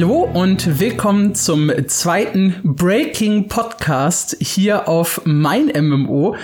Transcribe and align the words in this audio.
Hallo 0.00 0.30
und 0.32 0.78
willkommen 0.78 1.34
zum 1.34 1.72
zweiten 1.88 2.54
Breaking 2.62 3.48
Podcast 3.48 4.36
hier 4.38 4.86
auf 4.86 5.22
mein 5.24 5.72
MMO. 5.76 6.36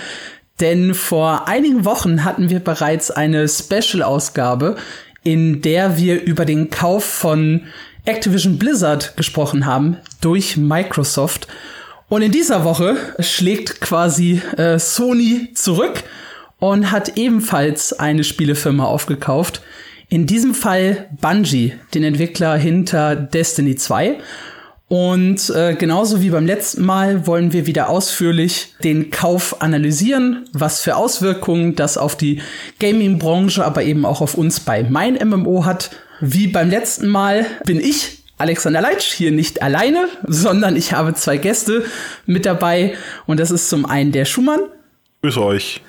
Denn 0.59 0.93
vor 0.93 1.47
einigen 1.47 1.85
Wochen 1.85 2.25
hatten 2.25 2.49
wir 2.49 2.59
bereits 2.59 3.11
eine 3.11 3.47
Special-Ausgabe, 3.47 4.75
in 5.23 5.61
der 5.61 5.97
wir 5.97 6.21
über 6.23 6.43
den 6.43 6.69
Kauf 6.69 7.05
von 7.05 7.61
Activision 8.03 8.57
Blizzard 8.57 9.15
gesprochen 9.15 9.65
haben 9.65 9.99
durch 10.19 10.57
Microsoft. 10.57 11.47
Und 12.09 12.23
in 12.23 12.33
dieser 12.33 12.65
Woche 12.65 12.97
schlägt 13.19 13.79
quasi 13.79 14.41
äh, 14.57 14.77
Sony 14.79 15.53
zurück 15.53 16.03
und 16.59 16.91
hat 16.91 17.17
ebenfalls 17.17 17.93
eine 17.93 18.25
Spielefirma 18.25 18.83
aufgekauft. 18.83 19.61
In 20.09 20.27
diesem 20.27 20.53
Fall 20.53 21.09
Bungie, 21.19 21.73
den 21.93 22.03
Entwickler 22.03 22.55
hinter 22.57 23.15
Destiny 23.15 23.75
2. 23.75 24.19
Und 24.87 25.49
äh, 25.49 25.73
genauso 25.73 26.21
wie 26.21 26.29
beim 26.29 26.45
letzten 26.45 26.85
Mal 26.85 27.25
wollen 27.25 27.53
wir 27.53 27.65
wieder 27.65 27.89
ausführlich 27.89 28.75
den 28.83 29.09
Kauf 29.09 29.61
analysieren, 29.61 30.47
was 30.53 30.81
für 30.81 30.95
Auswirkungen 30.95 31.75
das 31.75 31.97
auf 31.97 32.15
die 32.15 32.41
Gaming-Branche, 32.79 33.65
aber 33.65 33.81
eben 33.81 34.05
auch 34.05 34.21
auf 34.21 34.35
uns 34.35 34.59
bei 34.59 34.83
Mein 34.83 35.15
MMO 35.15 35.65
hat. 35.65 35.89
Wie 36.21 36.47
beim 36.47 36.69
letzten 36.69 37.07
Mal 37.07 37.47
bin 37.65 37.79
ich, 37.79 38.23
Alexander 38.37 38.81
Leitsch, 38.81 39.11
hier 39.11 39.31
nicht 39.31 39.63
alleine, 39.63 40.07
sondern 40.27 40.75
ich 40.75 40.93
habe 40.93 41.15
zwei 41.15 41.37
Gäste 41.37 41.85
mit 42.27 42.45
dabei. 42.45 42.95
Und 43.25 43.39
das 43.39 43.49
ist 43.49 43.69
zum 43.69 43.85
einen 43.85 44.11
der 44.11 44.25
Schumann. 44.25 44.59
Grüß 45.23 45.37
euch. 45.37 45.81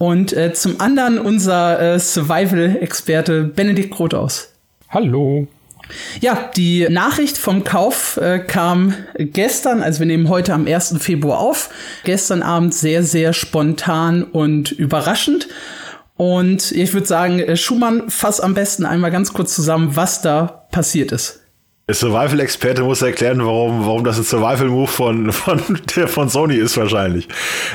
Und 0.00 0.32
äh, 0.32 0.54
zum 0.54 0.80
anderen 0.80 1.18
unser 1.18 1.78
äh, 1.78 1.98
Survival-Experte 2.00 3.42
Benedikt 3.44 3.90
Grothaus. 3.90 4.48
Hallo. 4.88 5.46
Ja, 6.22 6.50
die 6.56 6.88
Nachricht 6.88 7.36
vom 7.36 7.64
Kauf 7.64 8.16
äh, 8.16 8.38
kam 8.38 8.94
gestern, 9.18 9.82
also 9.82 9.98
wir 9.98 10.06
nehmen 10.06 10.30
heute 10.30 10.54
am 10.54 10.66
1. 10.66 10.96
Februar 11.00 11.38
auf, 11.40 11.68
gestern 12.04 12.42
Abend 12.42 12.72
sehr, 12.72 13.02
sehr 13.02 13.34
spontan 13.34 14.22
und 14.22 14.72
überraschend. 14.72 15.48
Und 16.16 16.72
ich 16.72 16.94
würde 16.94 17.06
sagen, 17.06 17.38
äh, 17.38 17.58
Schumann, 17.58 18.08
fass 18.08 18.40
am 18.40 18.54
besten 18.54 18.86
einmal 18.86 19.10
ganz 19.10 19.34
kurz 19.34 19.54
zusammen, 19.54 19.96
was 19.96 20.22
da 20.22 20.64
passiert 20.70 21.12
ist. 21.12 21.39
Der 21.90 21.96
Survival-Experte 21.96 22.84
muss 22.84 23.02
erklären, 23.02 23.44
warum, 23.44 23.84
warum 23.84 24.04
das 24.04 24.16
ein 24.16 24.22
Survival-Move 24.22 24.86
von, 24.86 25.32
von, 25.32 25.58
von 26.06 26.28
Sony 26.28 26.54
ist 26.54 26.76
wahrscheinlich. 26.76 27.26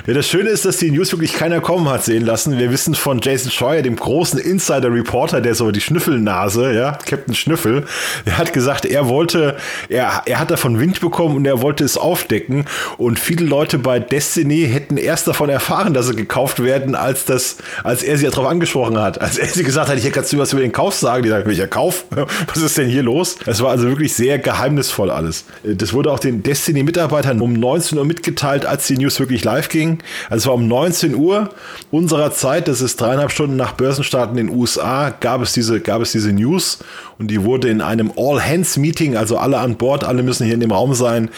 Ja, 0.07 0.13
das 0.13 0.29
Schöne 0.29 0.51
ist, 0.51 0.63
dass 0.63 0.77
die 0.77 0.89
News 0.89 1.11
wirklich 1.11 1.33
keiner 1.33 1.59
kommen 1.59 1.89
hat 1.89 2.05
sehen 2.05 2.25
lassen. 2.25 2.57
Wir 2.57 2.71
wissen 2.71 2.95
von 2.95 3.19
Jason 3.21 3.51
Scheuer, 3.51 3.81
dem 3.81 3.97
großen 3.97 4.39
Insider-Reporter, 4.39 5.41
der 5.41 5.53
so 5.53 5.69
die 5.69 5.81
Schnüffelnase, 5.81 6.71
ja, 6.71 6.97
Captain 7.05 7.35
Schnüffel, 7.35 7.83
der 8.25 8.37
hat 8.37 8.53
gesagt, 8.53 8.85
er 8.85 9.09
wollte, 9.09 9.57
er, 9.89 10.21
er 10.25 10.39
hat 10.39 10.49
davon 10.49 10.79
Wind 10.79 11.01
bekommen 11.01 11.35
und 11.35 11.45
er 11.45 11.61
wollte 11.61 11.83
es 11.83 11.97
aufdecken. 11.97 12.63
Und 12.97 13.19
viele 13.19 13.45
Leute 13.45 13.79
bei 13.79 13.99
Destiny 13.99 14.65
hätten 14.71 14.95
erst 14.95 15.27
davon 15.27 15.49
erfahren, 15.49 15.93
dass 15.93 16.07
sie 16.07 16.15
gekauft 16.15 16.63
werden, 16.63 16.95
als 16.95 17.25
das, 17.25 17.57
als 17.83 18.01
er 18.01 18.17
sie 18.17 18.27
darauf 18.27 18.47
angesprochen 18.47 18.97
hat. 18.97 19.19
Als 19.19 19.37
er 19.37 19.47
sie 19.47 19.65
gesagt 19.65 19.89
hat, 19.89 19.97
ich 19.97 20.09
kannst 20.13 20.31
du 20.31 20.37
was 20.37 20.53
über 20.53 20.61
den 20.61 20.71
Kauf 20.71 20.93
sagen, 20.93 21.23
die 21.23 21.29
sagt, 21.29 21.47
welcher 21.47 21.67
Kauf? 21.67 22.05
Was 22.47 22.61
ist 22.63 22.77
denn 22.77 22.87
hier 22.87 23.03
los? 23.03 23.35
Es 23.45 23.61
war 23.61 23.71
also 23.71 23.89
wirklich 23.89 24.04
wirklich 24.05 24.15
sehr 24.15 24.37
geheimnisvoll 24.37 25.09
alles. 25.09 25.45
Das 25.63 25.93
wurde 25.93 26.11
auch 26.11 26.19
den 26.19 26.43
Destiny-Mitarbeitern 26.43 27.41
um 27.41 27.53
19 27.53 27.97
Uhr 27.97 28.05
mitgeteilt, 28.05 28.65
als 28.65 28.85
die 28.85 28.97
News 28.97 29.19
wirklich 29.19 29.43
live 29.43 29.69
ging. 29.69 29.99
Also 30.29 30.43
es 30.43 30.47
war 30.47 30.53
um 30.53 30.67
19 30.67 31.15
Uhr 31.15 31.49
unserer 31.91 32.31
Zeit, 32.31 32.67
das 32.67 32.81
ist 32.81 33.01
dreieinhalb 33.01 33.31
Stunden 33.31 33.55
nach 33.55 33.73
Börsenstart 33.73 34.29
in 34.31 34.37
den 34.37 34.49
USA, 34.49 35.09
gab 35.09 35.41
es 35.41 35.53
diese, 35.53 35.79
gab 35.79 36.01
es 36.01 36.11
diese 36.11 36.31
News 36.31 36.79
und 37.17 37.31
die 37.31 37.43
wurde 37.43 37.69
in 37.69 37.81
einem 37.81 38.11
All-Hands-Meeting, 38.15 39.17
also 39.17 39.37
alle 39.37 39.57
an 39.57 39.75
Bord, 39.75 40.03
alle 40.03 40.21
müssen 40.21 40.45
hier 40.45 40.53
in 40.53 40.59
dem 40.59 40.71
Raum 40.71 40.93
sein, 40.93 41.29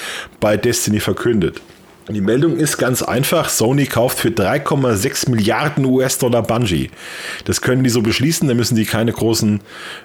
bei 0.41 0.57
Destiny 0.57 0.99
verkündet. 0.99 1.61
Die 2.09 2.21
Meldung 2.21 2.55
ist 2.55 2.77
ganz 2.77 3.01
einfach. 3.01 3.49
Sony 3.49 3.85
kauft 3.85 4.19
für 4.19 4.29
3,6 4.29 5.29
Milliarden 5.29 5.83
US-Dollar 5.83 6.41
Bungie. 6.41 6.89
Das 7.43 7.61
können 7.61 7.83
die 7.83 7.89
so 7.89 8.01
beschließen. 8.01 8.47
Da 8.47 8.53
müssen 8.53 8.77
die 8.77 8.85
keine 8.85 9.11
großen 9.11 9.59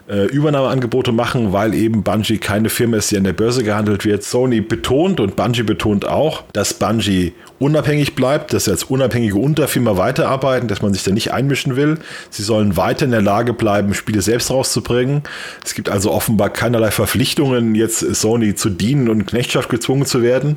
äh, 0.08 0.26
Übernahmeangebote 0.26 1.12
machen, 1.12 1.52
weil 1.52 1.74
eben 1.74 2.02
Bungie 2.02 2.38
keine 2.38 2.70
Firma 2.70 2.96
ist, 2.96 3.12
die 3.12 3.16
an 3.16 3.24
der 3.24 3.34
Börse 3.34 3.62
gehandelt 3.62 4.04
wird. 4.04 4.24
Sony 4.24 4.60
betont 4.60 5.20
und 5.20 5.36
Bungie 5.36 5.62
betont 5.62 6.04
auch, 6.04 6.42
dass 6.52 6.74
Bungie 6.74 7.34
unabhängig 7.60 8.16
bleibt, 8.16 8.52
dass 8.52 8.64
sie 8.64 8.72
als 8.72 8.82
unabhängige 8.82 9.36
Unterfirma 9.36 9.96
weiterarbeiten, 9.96 10.66
dass 10.66 10.82
man 10.82 10.92
sich 10.92 11.04
da 11.04 11.12
nicht 11.12 11.32
einmischen 11.32 11.76
will. 11.76 11.98
Sie 12.30 12.42
sollen 12.42 12.76
weiter 12.76 13.04
in 13.04 13.12
der 13.12 13.22
Lage 13.22 13.52
bleiben, 13.52 13.94
Spiele 13.94 14.20
selbst 14.20 14.50
rauszubringen. 14.50 15.22
Es 15.64 15.74
gibt 15.74 15.88
also 15.88 16.10
offenbar 16.10 16.50
keinerlei 16.50 16.90
Verpflichtungen, 16.90 17.76
jetzt 17.76 18.00
Sony 18.00 18.56
zu 18.56 18.68
dienen 18.68 19.08
und 19.08 19.26
Knechtschaft 19.26 19.68
gezwungen 19.68 20.04
zu 20.04 20.22
werden. 20.22 20.56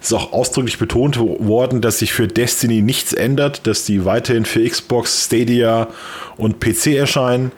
Es 0.00 0.06
ist 0.08 0.12
auch 0.14 0.32
ausdrücklich 0.32 0.78
betont 0.86 1.18
worden, 1.18 1.80
dass 1.80 1.98
sich 1.98 2.12
für 2.12 2.28
Destiny 2.28 2.80
nichts 2.80 3.12
ändert, 3.12 3.66
dass 3.66 3.84
die 3.84 4.04
weiterhin 4.04 4.44
für 4.44 4.64
Xbox, 4.64 5.24
Stadia 5.24 5.88
und 6.36 6.60
PC 6.60 6.94
erscheinen, 6.94 7.50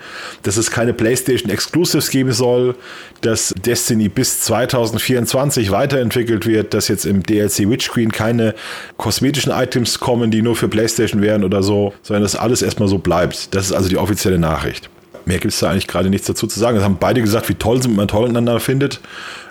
dass 0.44 0.56
es 0.56 0.70
keine 0.70 0.94
PlayStation 0.94 1.50
Exclusives 1.50 2.10
geben 2.10 2.32
soll, 2.32 2.74
dass 3.20 3.52
Destiny 3.66 4.08
bis 4.08 4.40
2024 4.40 5.70
weiterentwickelt 5.70 6.46
wird, 6.46 6.72
dass 6.72 6.88
jetzt 6.88 7.04
im 7.04 7.22
DLC 7.22 7.68
Witchqueen 7.68 8.12
keine 8.12 8.54
kosmetischen 8.96 9.52
Items 9.52 10.00
kommen, 10.00 10.30
die 10.30 10.40
nur 10.40 10.56
für 10.56 10.68
PlayStation 10.68 11.20
wären 11.20 11.44
oder 11.44 11.62
so, 11.62 11.92
sondern 12.02 12.22
dass 12.22 12.34
alles 12.34 12.62
erstmal 12.62 12.88
so 12.88 12.98
bleibt. 12.98 13.54
Das 13.54 13.66
ist 13.66 13.72
also 13.72 13.90
die 13.90 13.98
offizielle 13.98 14.38
Nachricht. 14.38 14.88
Mehr 15.26 15.38
gibt 15.38 15.52
es 15.52 15.60
da 15.60 15.70
eigentlich 15.70 15.88
gerade 15.88 16.08
nichts 16.08 16.26
dazu 16.26 16.46
zu 16.46 16.58
sagen. 16.58 16.78
Es 16.78 16.84
haben 16.84 16.96
beide 16.98 17.20
gesagt, 17.20 17.50
wie 17.50 17.54
toll 17.54 17.80
man 17.88 18.08
toll 18.08 18.28
miteinander 18.28 18.60
findet 18.60 19.00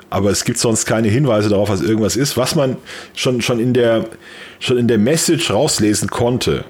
aber 0.09 0.31
es 0.31 0.45
gibt 0.45 0.57
sonst 0.57 0.85
keine 0.85 1.09
Hinweise 1.09 1.49
darauf, 1.49 1.69
was 1.69 1.81
irgendwas 1.81 2.15
ist. 2.15 2.37
Was 2.37 2.55
man 2.55 2.77
schon, 3.15 3.41
schon, 3.41 3.59
in, 3.59 3.73
der, 3.73 4.05
schon 4.59 4.77
in 4.77 4.87
der 4.87 4.97
Message 4.97 5.51
rauslesen 5.51 6.09
konnte, 6.09 6.63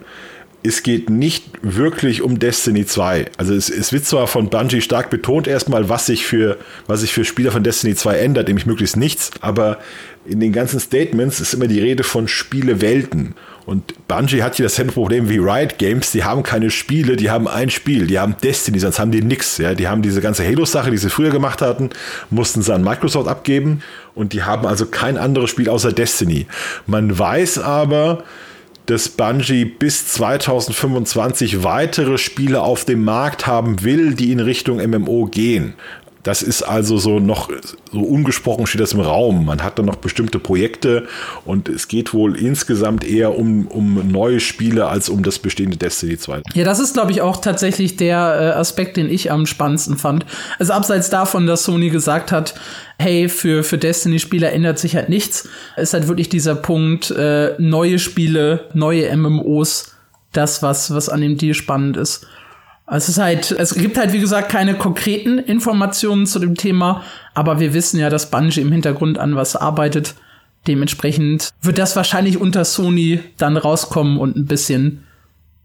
es 0.63 0.83
geht 0.83 1.09
nicht 1.09 1.45
wirklich 1.61 2.21
um 2.21 2.39
Destiny 2.39 2.85
2. 2.85 3.27
Also 3.37 3.53
es, 3.53 3.69
es, 3.69 3.93
wird 3.93 4.05
zwar 4.05 4.27
von 4.27 4.49
Bungie 4.49 4.81
stark 4.81 5.09
betont 5.09 5.47
erstmal, 5.47 5.87
was 5.87 6.07
sich 6.07 6.25
für, 6.25 6.57
was 6.87 7.01
sich 7.01 7.13
für 7.13 7.25
Spieler 7.25 7.51
von 7.51 7.63
Destiny 7.63 7.95
2 7.95 8.17
ändert, 8.17 8.47
nämlich 8.47 8.65
möglichst 8.65 8.97
nichts, 8.97 9.31
aber 9.41 9.79
in 10.25 10.39
den 10.39 10.51
ganzen 10.51 10.79
Statements 10.79 11.39
ist 11.39 11.53
immer 11.53 11.67
die 11.67 11.79
Rede 11.79 12.03
von 12.03 12.27
Spielewelten. 12.27 13.35
Und 13.67 14.07
Bungie 14.07 14.43
hat 14.43 14.55
hier 14.55 14.63
dasselbe 14.63 14.93
Problem 14.93 15.27
wie 15.27 15.39
Riot 15.39 15.77
Games. 15.77 16.11
Die 16.11 16.23
haben 16.23 16.41
keine 16.41 16.71
Spiele, 16.71 17.17
die 17.17 17.29
haben 17.29 17.49
ein 17.49 17.69
Spiel. 17.69 18.07
Die 18.07 18.17
haben 18.17 18.37
Destiny, 18.41 18.79
sonst 18.79 18.97
haben 18.97 19.11
die 19.11 19.21
nix. 19.21 19.57
Ja, 19.57 19.73
die 19.73 19.89
haben 19.89 20.01
diese 20.01 20.21
ganze 20.21 20.45
Halo-Sache, 20.45 20.89
die 20.89 20.97
sie 20.97 21.09
früher 21.09 21.31
gemacht 21.31 21.61
hatten, 21.61 21.89
mussten 22.29 22.61
sie 22.61 22.73
an 22.73 22.81
Microsoft 22.81 23.27
abgeben. 23.27 23.81
Und 24.15 24.31
die 24.31 24.43
haben 24.43 24.65
also 24.65 24.85
kein 24.85 25.17
anderes 25.17 25.49
Spiel 25.49 25.67
außer 25.67 25.91
Destiny. 25.91 26.47
Man 26.85 27.19
weiß 27.19 27.59
aber, 27.59 28.23
dass 28.85 29.09
Bungie 29.09 29.65
bis 29.65 30.07
2025 30.13 31.65
weitere 31.65 32.17
Spiele 32.17 32.61
auf 32.61 32.85
dem 32.85 33.03
Markt 33.03 33.47
haben 33.47 33.83
will, 33.83 34.13
die 34.13 34.31
in 34.31 34.39
Richtung 34.39 34.77
MMO 34.77 35.25
gehen. 35.25 35.73
Das 36.27 36.41
ist 36.41 36.61
also 36.61 36.97
so 36.97 37.21
noch 37.21 37.49
so 37.89 38.01
ungesprochen 38.01 38.67
steht 38.67 38.81
das 38.81 38.91
im 38.91 38.99
Raum. 38.99 39.45
Man 39.45 39.63
hat 39.63 39.79
dann 39.79 39.85
noch 39.85 39.95
bestimmte 39.95 40.39
Projekte 40.39 41.07
und 41.45 41.69
es 41.69 41.87
geht 41.87 42.13
wohl 42.13 42.35
insgesamt 42.35 43.05
eher 43.05 43.39
um, 43.39 43.65
um 43.67 44.11
neue 44.11 44.41
Spiele 44.41 44.87
als 44.87 45.07
um 45.07 45.23
das 45.23 45.39
bestehende 45.39 45.77
Destiny 45.77 46.17
2. 46.17 46.41
Ja, 46.53 46.65
das 46.65 46.81
ist, 46.81 46.95
glaube 46.95 47.11
ich, 47.11 47.21
auch 47.21 47.39
tatsächlich 47.39 47.95
der 47.95 48.17
äh, 48.17 48.59
Aspekt, 48.59 48.97
den 48.97 49.09
ich 49.09 49.31
am 49.31 49.45
spannendsten 49.45 49.97
fand. 49.97 50.25
Also 50.59 50.73
abseits 50.73 51.09
davon, 51.09 51.47
dass 51.47 51.63
Sony 51.63 51.91
gesagt 51.91 52.33
hat, 52.33 52.55
hey, 52.99 53.29
für, 53.29 53.63
für 53.63 53.77
Destiny-Spieler 53.77 54.51
ändert 54.51 54.79
sich 54.79 54.97
halt 54.97 55.07
nichts, 55.07 55.47
ist 55.77 55.93
halt 55.93 56.09
wirklich 56.09 56.27
dieser 56.27 56.55
Punkt, 56.55 57.09
äh, 57.09 57.53
neue 57.57 57.99
Spiele, 57.99 58.65
neue 58.73 59.15
MMOs, 59.15 59.95
das, 60.33 60.61
was, 60.61 60.93
was 60.93 61.07
an 61.07 61.21
dem 61.21 61.37
Deal 61.37 61.53
spannend 61.53 61.95
ist. 61.95 62.27
Es 62.89 63.09
ist 63.09 63.17
halt, 63.17 63.51
es 63.51 63.75
gibt 63.75 63.97
halt, 63.97 64.13
wie 64.13 64.19
gesagt, 64.19 64.49
keine 64.49 64.75
konkreten 64.75 65.39
Informationen 65.39 66.25
zu 66.25 66.39
dem 66.39 66.55
Thema, 66.55 67.03
aber 67.33 67.59
wir 67.59 67.73
wissen 67.73 67.99
ja, 67.99 68.09
dass 68.09 68.29
Bungie 68.29 68.61
im 68.61 68.71
Hintergrund 68.71 69.17
an 69.17 69.35
was 69.35 69.57
arbeitet. 69.57 70.15
Dementsprechend 70.67 71.51
wird 71.61 71.77
das 71.77 71.95
wahrscheinlich 71.97 72.39
unter 72.39 72.63
Sony 72.63 73.19
dann 73.37 73.57
rauskommen 73.57 74.17
und 74.17 74.37
ein 74.37 74.45
bisschen 74.45 75.03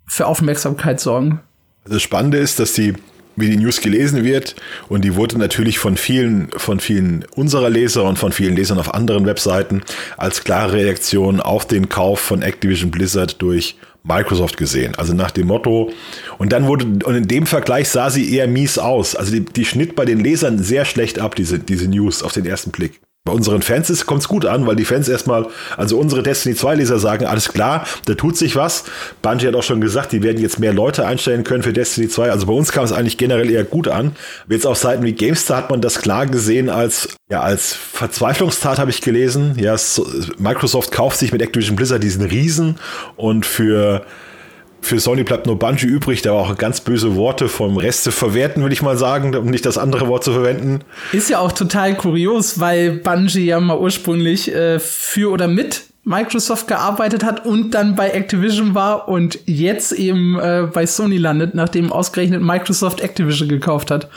für 0.07 0.27
Aufmerksamkeit 0.27 1.01
sorgen. 1.01 1.41
Also 1.85 1.95
das 1.95 2.03
Spannende 2.03 2.39
ist, 2.39 2.59
dass 2.59 2.73
die, 2.73 2.95
wie 3.37 3.51
die 3.51 3.57
News 3.57 3.81
gelesen 3.81 4.25
wird, 4.25 4.57
und 4.89 5.05
die 5.05 5.15
wurde 5.15 5.39
natürlich 5.39 5.79
von 5.79 5.97
vielen, 5.97 6.51
von 6.57 6.81
vielen 6.81 7.25
unserer 7.35 7.71
Leser 7.71 8.03
und 8.05 8.19
von 8.19 8.33
vielen 8.33 8.57
Lesern 8.57 8.79
auf 8.79 8.95
anderen 8.95 9.27
Webseiten 9.27 9.83
als 10.17 10.43
klare 10.43 10.73
Reaktion 10.73 11.41
auf 11.41 11.67
den 11.67 11.89
Kauf 11.89 12.19
von 12.21 12.43
Activision 12.43 12.91
Blizzard 12.91 13.41
durch 13.41 13.77
Microsoft 14.04 14.56
gesehen. 14.56 14.94
Also 14.96 15.14
nach 15.14 15.31
dem 15.31 15.46
Motto, 15.46 15.93
und 16.38 16.52
dann 16.52 16.66
wurde, 16.66 16.87
und 16.87 17.14
in 17.14 17.28
dem 17.28 17.46
Vergleich 17.46 17.88
sah 17.88 18.10
sie 18.10 18.34
eher 18.34 18.49
mies 18.49 18.78
aus. 18.78 19.14
Also 19.14 19.32
die, 19.32 19.44
die 19.44 19.64
schnitt 19.64 19.94
bei 19.94 20.04
den 20.04 20.20
Lesern 20.20 20.58
sehr 20.58 20.84
schlecht 20.84 21.19
ab, 21.19 21.34
diese, 21.34 21.58
diese 21.58 21.88
News 21.88 22.22
auf 22.22 22.32
den 22.32 22.46
ersten 22.46 22.70
Blick. 22.70 23.00
Bei 23.25 23.33
unseren 23.33 23.63
Fans 23.63 24.05
kommt 24.05 24.23
es 24.23 24.27
gut 24.27 24.47
an, 24.47 24.67
weil 24.67 24.75
die 24.75 24.85
Fans 24.85 25.09
erstmal, 25.09 25.47
also 25.77 25.97
unsere 25.97 26.25
Destiny 26.25 26.57
2 26.57 26.75
Leser 26.75 26.99
sagen, 26.99 27.25
alles 27.25 27.53
klar, 27.53 27.87
da 28.07 28.15
tut 28.15 28.37
sich 28.37 28.57
was. 28.57 28.83
Bungie 29.23 29.47
hat 29.47 29.55
auch 29.55 29.63
schon 29.63 29.81
gesagt, 29.81 30.11
die 30.11 30.25
werden 30.25 30.43
jetzt 30.43 30.59
mehr 30.59 30.73
Leute 30.73 31.07
einstellen 31.07 31.45
können 31.45 31.63
für 31.63 31.73
Destiny 31.73 32.09
2. 32.09 32.33
Also 32.33 32.47
bei 32.47 32.53
uns 32.53 32.73
kam 32.73 32.85
es 32.85 32.91
eigentlich 32.91 33.19
generell 33.19 33.49
eher 33.49 33.63
gut 33.63 33.87
an. 33.87 34.17
Jetzt 34.49 34.67
auf 34.67 34.77
Seiten 34.77 35.05
wie 35.05 35.13
GameStar 35.13 35.59
hat 35.59 35.71
man 35.71 35.81
das 35.81 36.01
klar 36.01 36.27
gesehen 36.27 36.69
als, 36.69 37.17
ja, 37.31 37.43
als 37.43 37.73
Verzweiflungstat 37.75 38.81
habe 38.81 38.91
ich 38.91 39.01
gelesen. 39.01 39.55
Ja, 39.57 39.77
Microsoft 40.39 40.91
kauft 40.91 41.21
sich 41.21 41.31
mit 41.31 41.43
Activision 41.43 41.77
Blizzard 41.77 42.03
diesen 42.03 42.25
Riesen 42.25 42.81
und 43.15 43.47
für 43.47 44.05
für 44.82 44.99
Sony 44.99 45.23
bleibt 45.23 45.46
nur 45.46 45.58
Bungie 45.58 45.87
übrig, 45.87 46.23
der 46.23 46.34
auch 46.34 46.56
ganz 46.56 46.81
böse 46.81 47.17
Worte 47.17 47.49
vom 47.49 47.76
Rest 47.76 48.05
zu 48.05 48.12
verwerten, 48.12 48.62
würde 48.62 48.75
ich 48.75 48.82
mal 48.82 48.96
sagen, 48.96 49.34
um 49.34 49.46
nicht 49.46 49.64
das 49.64 49.79
andere 49.79 50.08
Wort 50.08 50.25
zu 50.25 50.32
verwenden. 50.32 50.81
Ist 51.12 51.31
ja 51.31 51.38
auch 51.38 51.52
total 51.52 51.96
kurios, 51.96 52.61
weil 52.61 52.93
Bungie 52.93 53.46
ja 53.46 53.61
mal 53.61 53.79
ursprünglich 53.79 54.52
äh, 54.52 54.79
für 54.79 55.31
oder 55.31 55.49
mit 55.49 55.84
Microsoft 56.05 56.67
gearbeitet 56.67 57.23
hat 57.23 57.46
und 57.46 57.70
dann 57.73 57.94
bei 57.94 58.11
Activision 58.11 58.75
war 58.75 59.08
und 59.08 59.38
jetzt 59.46 59.93
eben 59.93 60.38
äh, 60.38 60.67
bei 60.73 60.85
Sony 60.85 61.17
landet, 61.17 61.55
nachdem 61.55 61.93
ausgerechnet 61.93 62.43
Microsoft 62.43 63.00
Activision 63.00 63.49
gekauft 63.49 63.90
hat. 63.90 64.08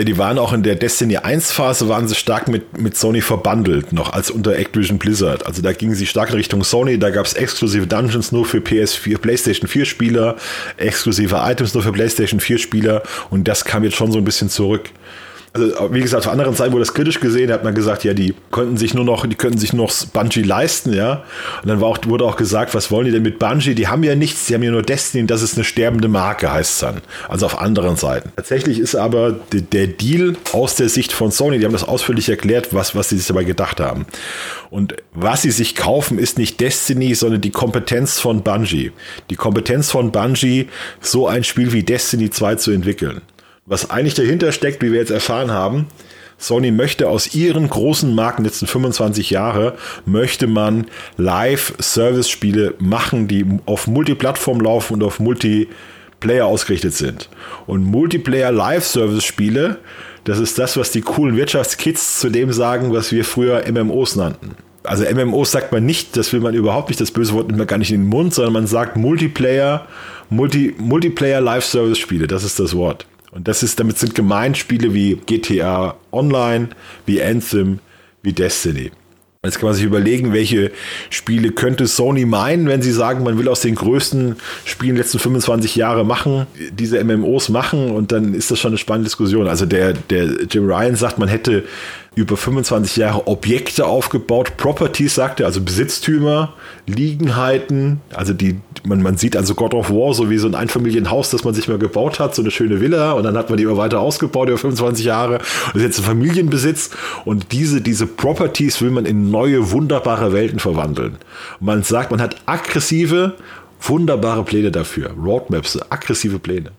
Ja, 0.00 0.04
die 0.04 0.16
waren 0.16 0.38
auch 0.38 0.52
in 0.52 0.62
der 0.62 0.76
Destiny 0.76 1.16
1 1.16 1.50
Phase, 1.50 1.88
waren 1.88 2.06
sie 2.06 2.14
stark 2.14 2.46
mit, 2.46 2.78
mit 2.78 2.96
Sony 2.96 3.20
verbandelt, 3.20 3.92
noch 3.92 4.12
als 4.12 4.30
unter 4.30 4.56
Activision 4.56 4.96
Blizzard. 4.96 5.44
Also 5.44 5.60
da 5.60 5.72
gingen 5.72 5.96
sie 5.96 6.06
stark 6.06 6.32
Richtung 6.32 6.62
Sony, 6.62 7.00
da 7.00 7.10
gab 7.10 7.26
es 7.26 7.32
exklusive 7.32 7.88
Dungeons 7.88 8.30
nur 8.30 8.44
für 8.44 8.58
PS4, 8.58 9.18
PlayStation 9.18 9.66
4 9.68 9.84
Spieler, 9.84 10.36
exklusive 10.76 11.34
Items 11.42 11.74
nur 11.74 11.82
für 11.82 11.90
PlayStation 11.90 12.38
4 12.38 12.58
Spieler. 12.58 13.02
Und 13.30 13.48
das 13.48 13.64
kam 13.64 13.82
jetzt 13.82 13.96
schon 13.96 14.12
so 14.12 14.18
ein 14.18 14.24
bisschen 14.24 14.48
zurück 14.48 14.88
also 15.52 15.92
wie 15.92 16.00
gesagt, 16.00 16.26
auf 16.26 16.32
anderen 16.32 16.54
Seiten 16.54 16.72
wurde 16.72 16.84
das 16.84 16.94
kritisch 16.94 17.20
gesehen, 17.20 17.48
da 17.48 17.54
hat 17.54 17.64
man 17.64 17.74
gesagt, 17.74 18.04
ja, 18.04 18.14
die 18.14 18.34
könnten 18.50 18.76
sich 18.76 18.94
nur 18.94 19.04
noch, 19.04 19.26
die 19.26 19.34
könnten 19.34 19.58
sich 19.58 19.72
noch 19.72 19.92
Bungie 20.12 20.42
leisten, 20.42 20.92
ja. 20.92 21.24
Und 21.62 21.68
dann 21.68 21.82
auch, 21.82 21.98
wurde 22.04 22.24
auch 22.24 22.36
gesagt, 22.36 22.74
was 22.74 22.90
wollen 22.90 23.06
die 23.06 23.12
denn 23.12 23.22
mit 23.22 23.38
Bungie? 23.38 23.74
Die 23.74 23.88
haben 23.88 24.02
ja 24.02 24.14
nichts, 24.14 24.46
die 24.46 24.54
haben 24.54 24.62
ja 24.62 24.70
nur 24.70 24.82
Destiny, 24.82 25.26
das 25.26 25.42
ist 25.42 25.56
eine 25.56 25.64
sterbende 25.64 26.08
Marke, 26.08 26.52
heißt 26.52 26.72
es 26.72 26.78
dann. 26.80 27.00
Also 27.28 27.46
auf 27.46 27.60
anderen 27.60 27.96
Seiten. 27.96 28.30
Tatsächlich 28.36 28.78
ist 28.78 28.94
aber 28.94 29.36
der 29.52 29.86
Deal 29.86 30.36
aus 30.52 30.76
der 30.76 30.88
Sicht 30.88 31.12
von 31.12 31.30
Sony, 31.30 31.58
die 31.58 31.64
haben 31.64 31.72
das 31.72 31.84
ausführlich 31.84 32.28
erklärt, 32.28 32.74
was, 32.74 32.94
was 32.94 33.08
sie 33.08 33.16
sich 33.16 33.26
dabei 33.26 33.44
gedacht 33.44 33.80
haben. 33.80 34.06
Und 34.70 34.96
was 35.14 35.42
sie 35.42 35.50
sich 35.50 35.74
kaufen, 35.74 36.18
ist 36.18 36.38
nicht 36.38 36.60
Destiny, 36.60 37.14
sondern 37.14 37.40
die 37.40 37.50
Kompetenz 37.50 38.18
von 38.18 38.42
Bungie. 38.42 38.92
Die 39.30 39.36
Kompetenz 39.36 39.90
von 39.90 40.12
Bungie, 40.12 40.68
so 41.00 41.26
ein 41.26 41.44
Spiel 41.44 41.72
wie 41.72 41.82
Destiny 41.82 42.30
2 42.30 42.56
zu 42.56 42.70
entwickeln. 42.70 43.22
Was 43.68 43.90
eigentlich 43.90 44.14
dahinter 44.14 44.50
steckt, 44.52 44.82
wie 44.82 44.92
wir 44.92 44.98
jetzt 44.98 45.10
erfahren 45.10 45.50
haben, 45.50 45.88
Sony 46.38 46.70
möchte 46.70 47.08
aus 47.08 47.34
ihren 47.34 47.68
großen 47.68 48.14
Marken 48.14 48.44
letzten 48.44 48.66
25 48.66 49.28
Jahre, 49.28 49.76
möchte 50.06 50.46
man 50.46 50.86
Live-Service-Spiele 51.18 52.74
machen, 52.78 53.28
die 53.28 53.44
auf 53.66 53.86
Multiplattform 53.86 54.60
laufen 54.60 54.94
und 54.94 55.02
auf 55.02 55.20
Multiplayer 55.20 56.46
ausgerichtet 56.46 56.94
sind. 56.94 57.28
Und 57.66 57.84
Multiplayer-Live-Service-Spiele, 57.84 59.78
das 60.24 60.38
ist 60.38 60.58
das, 60.58 60.78
was 60.78 60.90
die 60.90 61.02
coolen 61.02 61.36
Wirtschaftskids 61.36 62.20
zu 62.20 62.30
dem 62.30 62.52
sagen, 62.52 62.94
was 62.94 63.12
wir 63.12 63.24
früher 63.24 63.64
MMOs 63.70 64.16
nannten. 64.16 64.54
Also 64.84 65.04
MMOs 65.04 65.50
sagt 65.50 65.72
man 65.72 65.84
nicht, 65.84 66.16
das 66.16 66.32
will 66.32 66.40
man 66.40 66.54
überhaupt 66.54 66.88
nicht, 66.88 67.02
das 67.02 67.10
böse 67.10 67.34
Wort 67.34 67.48
nimmt 67.48 67.58
man 67.58 67.66
gar 67.66 67.76
nicht 67.76 67.92
in 67.92 68.04
den 68.04 68.08
Mund, 68.08 68.32
sondern 68.32 68.54
man 68.54 68.66
sagt 68.66 68.96
Multiplayer, 68.96 69.86
Multi, 70.30 70.74
Multiplayer 70.78 71.42
Live-Service-Spiele, 71.42 72.26
das 72.26 72.44
ist 72.44 72.58
das 72.58 72.74
Wort. 72.74 73.06
Und 73.38 73.46
das 73.46 73.62
ist, 73.62 73.78
damit 73.78 73.96
sind 73.98 74.16
gemeint 74.16 74.58
Spiele 74.58 74.92
wie 74.94 75.14
GTA 75.26 75.94
Online, 76.10 76.70
wie 77.06 77.22
Anthem, 77.22 77.78
wie 78.20 78.32
Destiny. 78.32 78.90
Jetzt 79.44 79.60
kann 79.60 79.68
man 79.68 79.76
sich 79.76 79.84
überlegen, 79.84 80.32
welche 80.32 80.72
Spiele 81.08 81.52
könnte 81.52 81.86
Sony 81.86 82.24
meinen, 82.24 82.66
wenn 82.66 82.82
sie 82.82 82.90
sagen, 82.90 83.22
man 83.22 83.38
will 83.38 83.46
aus 83.46 83.60
den 83.60 83.76
größten 83.76 84.34
Spielen 84.64 84.96
der 84.96 85.04
letzten 85.04 85.20
25 85.20 85.76
Jahre 85.76 86.04
machen, 86.04 86.48
diese 86.72 87.02
MMOs 87.04 87.48
machen 87.48 87.92
und 87.92 88.10
dann 88.10 88.34
ist 88.34 88.50
das 88.50 88.58
schon 88.58 88.72
eine 88.72 88.78
spannende 88.78 89.06
Diskussion. 89.06 89.46
Also 89.46 89.66
der, 89.66 89.92
der 89.92 90.42
Jim 90.50 90.66
Ryan 90.66 90.96
sagt, 90.96 91.20
man 91.20 91.28
hätte 91.28 91.62
über 92.14 92.36
25 92.36 92.96
Jahre 92.96 93.26
Objekte 93.26 93.86
aufgebaut, 93.86 94.56
Properties, 94.56 95.14
sagt 95.14 95.40
er, 95.40 95.46
also 95.46 95.60
Besitztümer, 95.60 96.54
Liegenheiten, 96.86 98.00
also 98.14 98.32
die, 98.32 98.60
man, 98.84 99.02
man 99.02 99.16
sieht 99.16 99.36
also 99.36 99.54
God 99.54 99.74
of 99.74 99.90
War 99.90 100.14
so 100.14 100.28
wie 100.30 100.38
so 100.38 100.48
ein 100.48 100.54
Einfamilienhaus, 100.54 101.30
das 101.30 101.44
man 101.44 101.54
sich 101.54 101.68
mal 101.68 101.78
gebaut 101.78 102.18
hat, 102.18 102.34
so 102.34 102.42
eine 102.42 102.50
schöne 102.50 102.80
Villa 102.80 103.12
und 103.12 103.22
dann 103.22 103.36
hat 103.36 103.50
man 103.50 103.56
die 103.56 103.64
immer 103.64 103.76
weiter 103.76 104.00
ausgebaut 104.00 104.48
über 104.48 104.58
25 104.58 105.04
Jahre 105.04 105.38
und 105.72 105.76
ist 105.76 105.82
jetzt 105.82 105.98
ein 105.98 106.04
Familienbesitz 106.04 106.90
und 107.24 107.52
diese, 107.52 107.80
diese 107.80 108.06
Properties 108.06 108.80
will 108.80 108.90
man 108.90 109.06
in 109.06 109.30
neue, 109.30 109.70
wunderbare 109.70 110.32
Welten 110.32 110.58
verwandeln. 110.58 111.16
Man 111.60 111.82
sagt, 111.82 112.10
man 112.10 112.20
hat 112.20 112.36
aggressive, 112.46 113.34
wunderbare 113.80 114.44
Pläne 114.44 114.72
dafür, 114.72 115.10
Roadmaps, 115.10 115.78
aggressive 115.90 116.38
Pläne. 116.38 116.72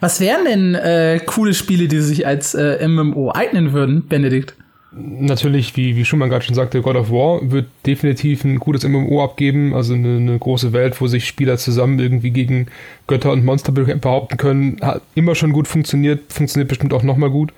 Was 0.00 0.20
wären 0.20 0.44
denn 0.44 0.74
äh, 0.74 1.20
coole 1.24 1.54
Spiele, 1.54 1.88
die 1.88 2.00
sich 2.00 2.26
als 2.26 2.54
äh, 2.54 2.86
MMO 2.86 3.32
eignen 3.32 3.72
würden, 3.72 4.06
Benedikt? 4.08 4.54
Natürlich, 4.94 5.74
wie, 5.74 5.96
wie 5.96 6.04
Schumann 6.04 6.28
gerade 6.28 6.44
schon 6.44 6.54
sagte, 6.54 6.82
God 6.82 6.96
of 6.96 7.10
War 7.10 7.50
wird 7.50 7.66
definitiv 7.86 8.44
ein 8.44 8.58
gutes 8.58 8.86
MMO 8.86 9.24
abgeben, 9.24 9.72
also 9.72 9.94
eine, 9.94 10.16
eine, 10.16 10.38
große 10.38 10.74
Welt, 10.74 11.00
wo 11.00 11.06
sich 11.06 11.26
Spieler 11.26 11.56
zusammen 11.56 11.98
irgendwie 11.98 12.30
gegen 12.30 12.66
Götter 13.06 13.32
und 13.32 13.42
Monster 13.42 13.72
behaupten 13.72 14.36
können. 14.36 14.76
Hat 14.82 15.00
immer 15.14 15.34
schon 15.34 15.54
gut 15.54 15.66
funktioniert, 15.66 16.30
funktioniert 16.30 16.68
bestimmt 16.68 16.92
auch 16.92 17.02
nochmal 17.02 17.30
gut. 17.30 17.54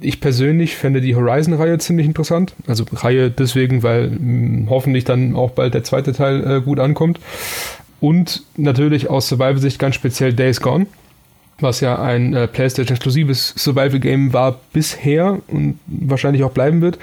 Ich 0.00 0.22
persönlich 0.22 0.76
fände 0.76 1.02
die 1.02 1.14
Horizon-Reihe 1.14 1.76
ziemlich 1.76 2.06
interessant. 2.06 2.54
Also 2.66 2.86
Reihe 2.90 3.30
deswegen, 3.30 3.82
weil 3.82 4.08
mh, 4.08 4.16
hm, 4.16 4.66
hoffentlich 4.70 5.04
dann 5.04 5.36
auch 5.36 5.50
bald 5.50 5.74
der 5.74 5.84
zweite 5.84 6.14
Teil 6.14 6.56
äh, 6.56 6.60
gut 6.62 6.80
ankommt. 6.80 7.20
Und 8.00 8.44
natürlich 8.56 9.10
aus 9.10 9.28
Survival-Sicht 9.28 9.78
ganz 9.78 9.94
speziell 9.94 10.32
Days 10.32 10.62
Gone 10.62 10.86
was 11.60 11.80
ja 11.80 12.00
ein 12.00 12.34
äh, 12.34 12.46
PlayStation-exklusives 12.46 13.54
Survival-Game 13.56 14.32
war 14.32 14.60
bisher 14.72 15.38
und 15.48 15.78
wahrscheinlich 15.86 16.44
auch 16.44 16.52
bleiben 16.52 16.80
wird. 16.80 16.98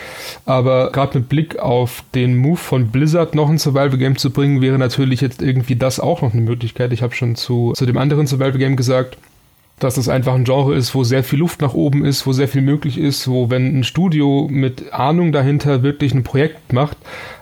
Aber 0.45 0.91
gerade 0.91 1.19
mit 1.19 1.29
Blick 1.29 1.59
auf 1.59 2.03
den 2.13 2.37
Move 2.37 2.57
von 2.57 2.87
Blizzard 2.87 3.35
noch 3.35 3.49
ein 3.49 3.57
Survival-Game 3.57 4.17
zu 4.17 4.29
bringen, 4.29 4.61
wäre 4.61 4.77
natürlich 4.77 5.21
jetzt 5.21 5.41
irgendwie 5.41 5.75
das 5.75 5.99
auch 5.99 6.21
noch 6.21 6.33
eine 6.33 6.41
Möglichkeit. 6.41 6.93
Ich 6.93 7.01
habe 7.01 7.13
schon 7.13 7.35
zu, 7.35 7.73
zu 7.75 7.85
dem 7.85 7.97
anderen 7.97 8.27
Survival-Game 8.27 8.77
gesagt, 8.77 9.17
dass 9.79 9.97
es 9.97 10.07
einfach 10.07 10.33
ein 10.33 10.45
Genre 10.45 10.73
ist, 10.73 10.95
wo 10.95 11.03
sehr 11.03 11.23
viel 11.23 11.39
Luft 11.39 11.61
nach 11.61 11.73
oben 11.73 12.05
ist, 12.05 12.25
wo 12.25 12.31
sehr 12.31 12.47
viel 12.47 12.61
möglich 12.61 12.97
ist, 12.97 13.27
wo 13.27 13.49
wenn 13.49 13.79
ein 13.79 13.83
Studio 13.83 14.47
mit 14.49 14.93
Ahnung 14.93 15.33
dahinter 15.33 15.83
wirklich 15.83 16.13
ein 16.13 16.23
Projekt 16.23 16.71
macht, 16.71 16.97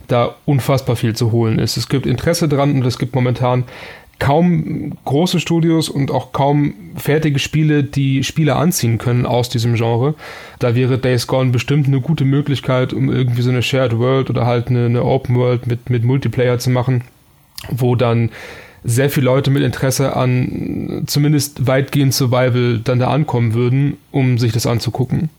da 0.08 0.36
unfassbar 0.46 0.96
viel 0.96 1.16
zu 1.16 1.32
holen 1.32 1.60
ist. 1.60 1.78
Es 1.78 1.90
gibt 1.90 2.06
Interesse 2.06 2.48
dran 2.48 2.74
und 2.74 2.86
es 2.86 2.98
gibt 2.98 3.14
momentan 3.14 3.66
kaum 4.24 4.94
große 5.04 5.42
Studios 5.42 5.90
und 5.90 6.10
auch 6.10 6.32
kaum 6.32 6.74
fertige 6.96 7.40
Spiele, 7.40 7.84
die 7.84 8.24
Spieler 8.24 8.56
anziehen 8.56 8.98
können 8.98 9.26
aus 9.26 9.50
diesem 9.50 9.76
Genre. 9.76 10.16
Da 10.60 10.76
wäre 10.76 10.98
Days 10.98 11.28
Gone 11.28 11.52
bestimmt 11.52 11.88
eine 11.88 12.00
gute 12.00 12.24
Möglichkeit, 12.24 12.94
um 12.94 13.12
irgendwie 13.12 13.42
so 13.42 13.50
eine 13.50 13.62
Shared 13.62 13.98
World 13.98 14.30
oder 14.30 14.46
halt 14.46 14.70
eine, 14.70 14.86
eine 14.86 15.04
Open 15.04 15.36
World 15.36 15.68
mit, 15.68 15.90
mit 15.90 16.06
Multiplayer 16.06 16.58
zu 16.58 16.70
machen, 16.70 17.04
wo 17.70 17.96
dann 17.96 18.30
sehr 18.86 19.10
viele 19.10 19.26
Leute 19.26 19.52
mit 19.52 19.62
Interesse 19.62 20.16
an 20.16 21.04
zumindest 21.06 21.68
weitgehend 21.68 22.14
Survival 22.14 22.80
dann 22.82 23.00
da 23.00 23.10
ankommen 23.10 23.54
würden, 23.54 23.98
um 24.12 24.38
sich 24.38 24.54
das 24.54 24.66
anzugucken. 24.66 25.32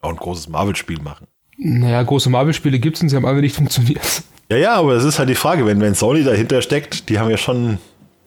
Auch 0.00 0.10
ein 0.10 0.16
großes 0.16 0.48
Marvel-Spiel 0.48 1.00
machen. 1.02 1.26
Naja, 1.56 2.00
große 2.04 2.30
Marvel-Spiele 2.30 2.78
gibt 2.78 2.98
es 2.98 3.02
und 3.02 3.08
sie 3.08 3.16
haben 3.16 3.26
alle 3.26 3.40
nicht 3.40 3.56
funktioniert. 3.56 4.22
Ja, 4.48 4.58
ja, 4.58 4.74
aber 4.76 4.94
das 4.94 5.02
ist 5.02 5.18
halt 5.18 5.28
die 5.28 5.34
Frage, 5.34 5.66
wenn, 5.66 5.80
wenn 5.80 5.96
Sony 5.96 6.22
dahinter 6.22 6.62
steckt, 6.62 7.08
die 7.08 7.18
haben 7.18 7.30
ja 7.30 7.36
schon 7.36 7.78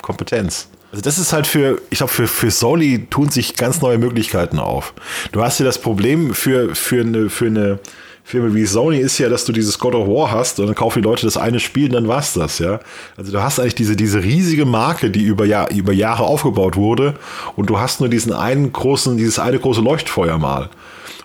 Kompetenz. 0.01 0.67
Also 0.91 1.01
das 1.01 1.17
ist 1.17 1.31
halt 1.31 1.47
für, 1.47 1.81
ich 1.89 1.99
glaube, 1.99 2.11
für, 2.11 2.27
für 2.27 2.51
Sony 2.51 3.07
tun 3.09 3.29
sich 3.29 3.55
ganz 3.55 3.81
neue 3.81 3.97
Möglichkeiten 3.97 4.59
auf. 4.59 4.93
Du 5.31 5.41
hast 5.41 5.59
ja 5.59 5.65
das 5.65 5.79
Problem 5.79 6.33
für, 6.33 6.75
für 6.75 7.01
eine, 7.01 7.29
für 7.29 7.45
eine 7.45 7.79
Firma 8.23 8.53
wie 8.53 8.65
Sony 8.65 8.97
ist 8.97 9.17
ja, 9.17 9.29
dass 9.29 9.45
du 9.45 9.51
dieses 9.51 9.79
God 9.79 9.95
of 9.95 10.07
War 10.07 10.31
hast 10.31 10.59
und 10.59 10.67
dann 10.67 10.75
kaufen 10.75 11.01
die 11.01 11.07
Leute 11.07 11.25
das 11.25 11.37
eine 11.37 11.59
Spiel 11.59 11.87
und 11.87 11.93
dann 11.93 12.07
war's 12.07 12.33
das, 12.33 12.59
ja. 12.59 12.79
Also 13.17 13.31
du 13.31 13.41
hast 13.41 13.59
eigentlich 13.59 13.75
diese, 13.75 13.95
diese 13.95 14.23
riesige 14.23 14.65
Marke, 14.65 15.09
die 15.09 15.23
über, 15.23 15.45
Jahr, 15.45 15.71
über 15.71 15.91
Jahre 15.91 16.23
aufgebaut 16.23 16.75
wurde 16.75 17.15
und 17.55 17.69
du 17.69 17.79
hast 17.79 17.99
nur 17.99 18.09
diesen 18.09 18.31
einen 18.31 18.71
großen, 18.71 19.17
dieses 19.17 19.39
eine 19.39 19.59
große 19.59 19.81
Leuchtfeuer 19.81 20.37
mal. 20.37 20.69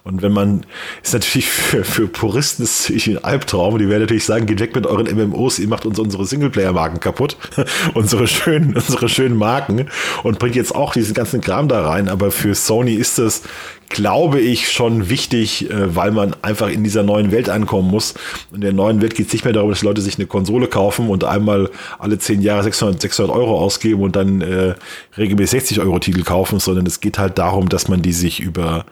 Und 0.07 0.23
wenn 0.23 0.31
man, 0.31 0.65
ist 1.03 1.15
natürlich 1.15 1.49
für, 1.49 1.83
für 1.83 2.07
Puristen 2.07 2.63
ist 2.63 2.83
natürlich 2.83 3.09
ein 3.09 3.25
Albtraum. 3.25 3.77
Die 3.77 3.89
werden 3.89 4.03
natürlich 4.03 4.25
sagen, 4.25 4.47
geht 4.47 4.61
weg 4.61 4.73
mit 4.73 4.87
euren 4.87 5.13
MMOs, 5.13 5.59
ihr 5.59 5.67
macht 5.67 5.85
uns 5.85 5.99
unsere 5.99 6.25
Singleplayer-Marken 6.25 7.01
kaputt. 7.01 7.37
unsere 7.95 8.29
schönen, 8.29 8.77
unsere 8.77 9.09
schönen 9.09 9.37
Marken. 9.37 9.89
Und 10.23 10.39
bringt 10.39 10.55
jetzt 10.55 10.73
auch 10.73 10.93
diesen 10.93 11.13
ganzen 11.13 11.41
Kram 11.41 11.67
da 11.67 11.85
rein. 11.85 12.09
Aber 12.09 12.31
für 12.31 12.55
Sony 12.55 12.95
ist 12.95 13.19
das, 13.19 13.43
glaube 13.89 14.39
ich, 14.39 14.71
schon 14.71 15.09
wichtig, 15.09 15.71
äh, 15.71 15.97
weil 15.97 16.13
man 16.13 16.37
einfach 16.41 16.71
in 16.71 16.85
dieser 16.85 17.03
neuen 17.03 17.33
Welt 17.33 17.49
ankommen 17.49 17.91
muss. 17.91 18.15
In 18.55 18.61
der 18.61 18.73
neuen 18.73 19.03
Welt 19.03 19.17
geht 19.17 19.27
es 19.27 19.33
nicht 19.33 19.45
mehr 19.45 19.55
darum, 19.55 19.71
dass 19.71 19.83
Leute 19.83 20.03
sich 20.03 20.19
eine 20.19 20.29
Konsole 20.29 20.69
kaufen 20.69 21.09
und 21.09 21.25
einmal 21.25 21.69
alle 21.99 22.17
zehn 22.21 22.43
Jahre 22.43 22.63
600, 22.63 23.01
600 23.01 23.35
Euro 23.35 23.59
ausgeben 23.59 24.03
und 24.03 24.15
dann 24.15 24.41
äh, 24.41 24.75
regelmäßig 25.19 25.63
60 25.63 25.81
Euro 25.81 25.99
Titel 25.99 26.23
kaufen, 26.23 26.61
sondern 26.61 26.87
es 26.87 27.01
geht 27.01 27.19
halt 27.19 27.39
darum, 27.39 27.69
dass 27.69 27.89
man 27.89 28.03
die 28.03 28.13
sich 28.13 28.39
über 28.39 28.85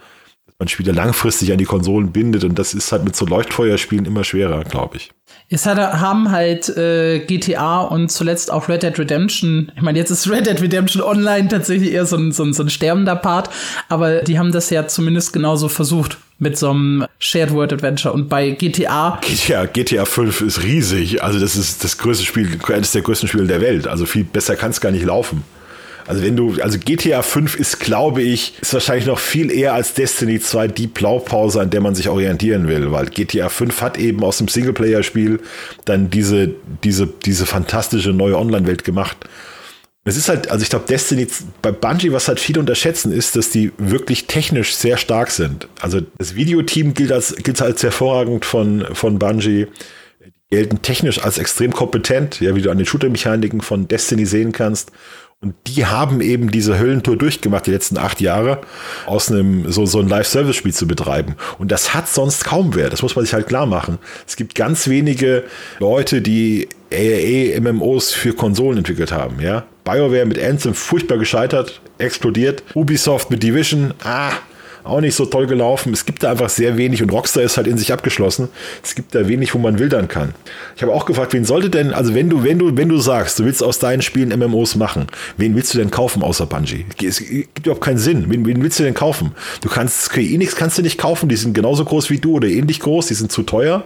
man 0.58 0.68
Spieler 0.68 0.92
langfristig 0.92 1.52
an 1.52 1.58
die 1.58 1.64
Konsolen 1.64 2.12
bindet 2.12 2.44
und 2.44 2.58
das 2.58 2.74
ist 2.74 2.92
halt 2.92 3.04
mit 3.04 3.16
so 3.16 3.26
Leuchtfeuerspielen 3.26 4.06
immer 4.06 4.24
schwerer, 4.24 4.64
glaube 4.64 4.96
ich. 4.96 5.10
Es 5.48 5.66
hat, 5.66 5.78
haben 5.78 6.30
halt 6.30 6.68
äh, 6.76 7.20
GTA 7.20 7.82
und 7.82 8.10
zuletzt 8.10 8.50
auch 8.50 8.68
Red 8.68 8.82
Dead 8.82 8.98
Redemption. 8.98 9.70
Ich 9.76 9.82
meine, 9.82 9.98
jetzt 9.98 10.10
ist 10.10 10.30
Red 10.30 10.46
Dead 10.46 10.60
Redemption 10.60 11.02
Online 11.02 11.48
tatsächlich 11.48 11.92
eher 11.92 12.06
so 12.06 12.16
ein, 12.16 12.32
so, 12.32 12.44
ein, 12.44 12.52
so 12.52 12.62
ein 12.62 12.70
sterbender 12.70 13.16
Part, 13.16 13.50
aber 13.88 14.22
die 14.22 14.38
haben 14.38 14.52
das 14.52 14.70
ja 14.70 14.86
zumindest 14.86 15.32
genauso 15.32 15.68
versucht 15.68 16.18
mit 16.38 16.58
so 16.58 16.70
einem 16.70 17.06
Shared 17.18 17.52
World 17.52 17.72
Adventure. 17.72 18.12
Und 18.14 18.28
bei 18.28 18.50
GTA. 18.50 19.20
GTA, 19.20 19.66
GTA 19.66 20.04
5 20.04 20.40
ist 20.40 20.62
riesig. 20.62 21.22
Also, 21.22 21.38
das 21.38 21.56
ist 21.56 21.84
das 21.84 21.98
größte 21.98 22.24
Spiel, 22.24 22.58
eines 22.72 22.92
der 22.92 23.02
größten 23.02 23.28
Spiele 23.28 23.46
der 23.46 23.60
Welt. 23.60 23.86
Also, 23.86 24.06
viel 24.06 24.24
besser 24.24 24.56
kann 24.56 24.70
es 24.70 24.80
gar 24.80 24.90
nicht 24.90 25.04
laufen. 25.04 25.42
Also 26.06 26.22
wenn 26.22 26.36
du, 26.36 26.60
also 26.60 26.78
GTA 26.78 27.22
5 27.22 27.58
ist, 27.58 27.80
glaube 27.80 28.22
ich, 28.22 28.54
ist 28.60 28.74
wahrscheinlich 28.74 29.06
noch 29.06 29.18
viel 29.18 29.50
eher 29.50 29.74
als 29.74 29.94
Destiny 29.94 30.38
2 30.38 30.68
die 30.68 30.86
Blaupause, 30.86 31.60
an 31.60 31.70
der 31.70 31.80
man 31.80 31.94
sich 31.94 32.08
orientieren 32.08 32.68
will, 32.68 32.92
weil 32.92 33.06
GTA 33.06 33.48
5 33.48 33.80
hat 33.80 33.98
eben 33.98 34.22
aus 34.22 34.38
dem 34.38 34.48
Singleplayer-Spiel 34.48 35.40
dann 35.84 36.10
diese, 36.10 36.50
diese, 36.82 37.06
diese 37.06 37.46
fantastische 37.46 38.10
neue 38.10 38.36
Online-Welt 38.36 38.84
gemacht. 38.84 39.16
Es 40.06 40.18
ist 40.18 40.28
halt, 40.28 40.50
also 40.50 40.62
ich 40.62 40.68
glaube, 40.68 40.84
Destiny, 40.86 41.26
bei 41.62 41.72
Bungie, 41.72 42.12
was 42.12 42.28
halt 42.28 42.38
viele 42.38 42.60
unterschätzen, 42.60 43.10
ist, 43.10 43.36
dass 43.36 43.48
die 43.48 43.72
wirklich 43.78 44.26
technisch 44.26 44.74
sehr 44.74 44.98
stark 44.98 45.30
sind. 45.30 45.66
Also 45.80 46.02
das 46.18 46.34
Videoteam 46.34 46.92
gilt 46.92 47.10
als, 47.10 47.34
gilt 47.36 47.62
als 47.62 47.82
hervorragend 47.82 48.44
von, 48.44 48.84
von 48.92 49.18
Bungie. 49.18 49.66
Gelten 50.54 50.82
technisch 50.82 51.20
als 51.20 51.38
extrem 51.38 51.72
kompetent, 51.72 52.40
ja, 52.40 52.54
wie 52.54 52.62
du 52.62 52.70
an 52.70 52.78
den 52.78 52.86
Shooter-Mechaniken 52.86 53.60
von 53.60 53.88
Destiny 53.88 54.24
sehen 54.24 54.52
kannst. 54.52 54.92
Und 55.40 55.56
die 55.66 55.84
haben 55.84 56.20
eben 56.20 56.52
diese 56.52 56.78
Höllentour 56.78 57.18
durchgemacht, 57.18 57.66
die 57.66 57.72
letzten 57.72 57.98
acht 57.98 58.20
Jahre, 58.20 58.60
aus 59.04 59.32
einem, 59.32 59.70
so, 59.72 59.84
so 59.84 59.98
ein 59.98 60.08
Live-Service-Spiel 60.08 60.72
zu 60.72 60.86
betreiben. 60.86 61.34
Und 61.58 61.72
das 61.72 61.92
hat 61.92 62.08
sonst 62.08 62.44
kaum 62.44 62.76
wer. 62.76 62.88
Das 62.88 63.02
muss 63.02 63.16
man 63.16 63.24
sich 63.24 63.34
halt 63.34 63.48
klar 63.48 63.66
machen. 63.66 63.98
Es 64.28 64.36
gibt 64.36 64.54
ganz 64.54 64.86
wenige 64.86 65.42
Leute, 65.80 66.22
die 66.22 66.68
AAA-MMOs 66.92 68.12
für 68.12 68.32
Konsolen 68.32 68.78
entwickelt 68.78 69.10
haben, 69.10 69.40
ja. 69.40 69.64
BioWare 69.82 70.24
mit 70.24 70.38
Anthem 70.38 70.72
furchtbar 70.72 71.18
gescheitert, 71.18 71.80
explodiert. 71.98 72.62
Ubisoft 72.74 73.30
mit 73.30 73.42
Division, 73.42 73.92
ah, 74.04 74.30
auch 74.84 75.00
nicht 75.00 75.14
so 75.14 75.24
toll 75.26 75.46
gelaufen. 75.46 75.92
Es 75.92 76.04
gibt 76.04 76.22
da 76.22 76.30
einfach 76.30 76.50
sehr 76.50 76.76
wenig 76.76 77.02
und 77.02 77.10
Rockstar 77.10 77.42
ist 77.42 77.56
halt 77.56 77.66
in 77.66 77.78
sich 77.78 77.92
abgeschlossen. 77.92 78.48
Es 78.82 78.94
gibt 78.94 79.14
da 79.14 79.26
wenig, 79.26 79.54
wo 79.54 79.58
man 79.58 79.78
wildern 79.78 80.08
kann. 80.08 80.34
Ich 80.76 80.82
habe 80.82 80.92
auch 80.92 81.06
gefragt, 81.06 81.32
wen 81.32 81.44
sollte 81.44 81.70
denn, 81.70 81.92
also 81.92 82.14
wenn 82.14 82.28
du, 82.28 82.44
wenn 82.44 82.58
du, 82.58 82.76
wenn 82.76 82.88
du 82.88 82.98
sagst, 82.98 83.38
du 83.38 83.44
willst 83.44 83.62
aus 83.62 83.78
deinen 83.78 84.02
Spielen 84.02 84.38
MMOs 84.38 84.76
machen, 84.76 85.06
wen 85.38 85.56
willst 85.56 85.72
du 85.74 85.78
denn 85.78 85.90
kaufen 85.90 86.22
außer 86.22 86.46
Bungie? 86.46 86.84
Es 87.02 87.18
gibt 87.18 87.66
überhaupt 87.66 87.82
keinen 87.82 87.98
Sinn. 87.98 88.26
Wen, 88.28 88.44
wen 88.46 88.62
willst 88.62 88.78
du 88.78 88.84
denn 88.84 88.94
kaufen? 88.94 89.32
Du 89.62 89.68
kannst 89.68 90.02
Square 90.02 90.26
Enix 90.26 90.54
kannst 90.54 90.76
du 90.78 90.82
nicht 90.82 90.98
kaufen, 90.98 91.28
die 91.28 91.36
sind 91.36 91.54
genauso 91.54 91.84
groß 91.84 92.10
wie 92.10 92.18
du 92.18 92.32
oder 92.34 92.48
ähnlich 92.48 92.80
groß, 92.80 93.06
die 93.06 93.14
sind 93.14 93.32
zu 93.32 93.42
teuer 93.42 93.84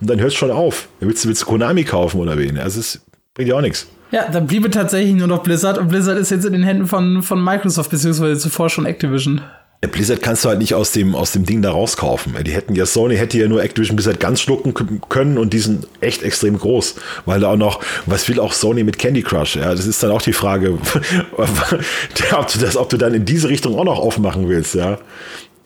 und 0.00 0.08
dann 0.08 0.20
hörst 0.20 0.36
schon 0.36 0.50
auf. 0.50 0.88
Willst 1.00 1.24
du, 1.24 1.28
willst 1.28 1.42
du 1.42 1.46
Konami 1.46 1.84
kaufen 1.84 2.20
oder 2.20 2.38
wen? 2.38 2.58
Also 2.58 2.80
es 2.80 3.00
bringt 3.34 3.50
ja 3.50 3.56
auch 3.56 3.60
nichts. 3.60 3.86
Ja, 4.10 4.28
dann 4.30 4.46
bliebe 4.46 4.70
tatsächlich 4.70 5.14
nur 5.14 5.26
noch 5.26 5.42
Blizzard 5.42 5.76
und 5.76 5.88
Blizzard 5.88 6.18
ist 6.18 6.30
jetzt 6.30 6.46
in 6.46 6.54
den 6.54 6.62
Händen 6.62 6.86
von, 6.86 7.22
von 7.22 7.42
Microsoft, 7.42 7.90
beziehungsweise 7.90 8.38
zuvor 8.38 8.70
schon 8.70 8.86
Activision. 8.86 9.42
Blizzard 9.80 10.22
kannst 10.22 10.44
du 10.44 10.48
halt 10.48 10.58
nicht 10.58 10.74
aus 10.74 10.90
dem, 10.90 11.14
aus 11.14 11.30
dem 11.30 11.46
Ding 11.46 11.62
da 11.62 11.70
rauskaufen. 11.70 12.34
Die 12.44 12.50
hätten 12.50 12.74
ja, 12.74 12.84
Sony 12.84 13.16
hätte 13.16 13.38
ja 13.38 13.46
nur 13.46 13.62
Activision 13.62 13.94
Blizzard 13.94 14.18
ganz 14.18 14.40
schlucken 14.40 14.74
können 15.08 15.38
und 15.38 15.52
die 15.52 15.60
sind 15.60 15.86
echt 16.00 16.24
extrem 16.24 16.58
groß. 16.58 16.96
Weil 17.26 17.40
da 17.40 17.52
auch 17.52 17.56
noch, 17.56 17.80
was 18.04 18.28
will 18.28 18.40
auch 18.40 18.52
Sony 18.52 18.82
mit 18.82 18.98
Candy 18.98 19.22
Crush? 19.22 19.54
Ja, 19.54 19.72
das 19.72 19.86
ist 19.86 20.02
dann 20.02 20.10
auch 20.10 20.22
die 20.22 20.32
Frage, 20.32 20.78
ob 21.36 22.52
du 22.52 22.58
das, 22.58 22.76
ob 22.76 22.88
du 22.88 22.96
dann 22.96 23.14
in 23.14 23.24
diese 23.24 23.48
Richtung 23.48 23.78
auch 23.78 23.84
noch 23.84 24.00
aufmachen 24.00 24.48
willst, 24.48 24.74
ja. 24.74 24.98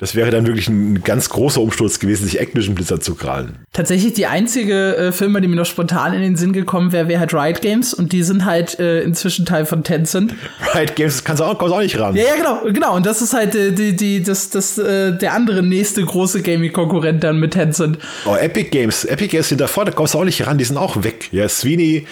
Das 0.03 0.17
wäre 0.17 0.33
dann 0.33 0.49
wirklich 0.49 0.69
ein 0.69 1.05
ganz 1.05 1.29
großer 1.29 1.61
Umsturz 1.61 2.01
gewesen, 2.01 2.25
sich 2.25 2.41
Activision 2.41 2.75
Blizzard 2.75 3.05
zu 3.05 3.15
krallen. 3.15 3.61
Tatsächlich 3.73 4.15
die 4.15 4.27
einzige 4.27 4.97
äh, 4.97 5.13
Firma, 5.13 5.39
die 5.39 5.47
mir 5.47 5.55
noch 5.55 5.65
spontan 5.65 6.13
in 6.13 6.23
den 6.23 6.35
Sinn 6.35 6.53
gekommen 6.53 6.91
wäre, 6.91 7.07
wäre 7.07 7.21
halt 7.21 7.33
Riot 7.33 7.63
Games 7.63 7.95
und 7.95 8.11
die 8.11 8.25
sind 8.25 8.45
halt 8.45 8.81
äh, 8.81 9.03
inzwischen 9.03 9.47
Teil 9.47 9.65
von 9.65 9.85
Tencent. 9.85 10.35
Riot 10.75 10.97
Games 10.97 11.23
kannst 11.23 11.39
du 11.39 11.45
auch, 11.45 11.57
kommst 11.57 11.73
auch 11.73 11.81
nicht 11.81 12.01
ran. 12.01 12.17
Ja, 12.17 12.25
ja, 12.25 12.35
genau, 12.35 12.73
genau. 12.73 12.97
Und 12.97 13.07
das 13.07 13.23
ist 13.23 13.33
halt 13.33 13.55
äh, 13.55 13.71
die, 13.71 13.95
die, 13.95 14.25
das, 14.25 14.51
das, 14.51 14.77
äh, 14.77 15.17
der 15.17 15.35
andere 15.35 15.63
nächste 15.63 16.05
große 16.05 16.43
Gaming-Konkurrent 16.43 17.23
dann 17.23 17.39
mit 17.39 17.53
Tencent. 17.53 17.99
Oh, 18.27 18.35
Epic 18.35 18.71
Games, 18.71 19.05
Epic 19.05 19.29
Games 19.29 19.51
sind 19.51 19.61
davor, 19.61 19.85
da 19.85 19.93
kommst 19.93 20.15
du 20.15 20.19
auch 20.19 20.25
nicht 20.25 20.45
ran, 20.45 20.59
die 20.59 20.65
sind 20.65 20.79
auch 20.79 21.05
weg. 21.05 21.29
Ja, 21.31 21.49
Sweeney 21.49 22.09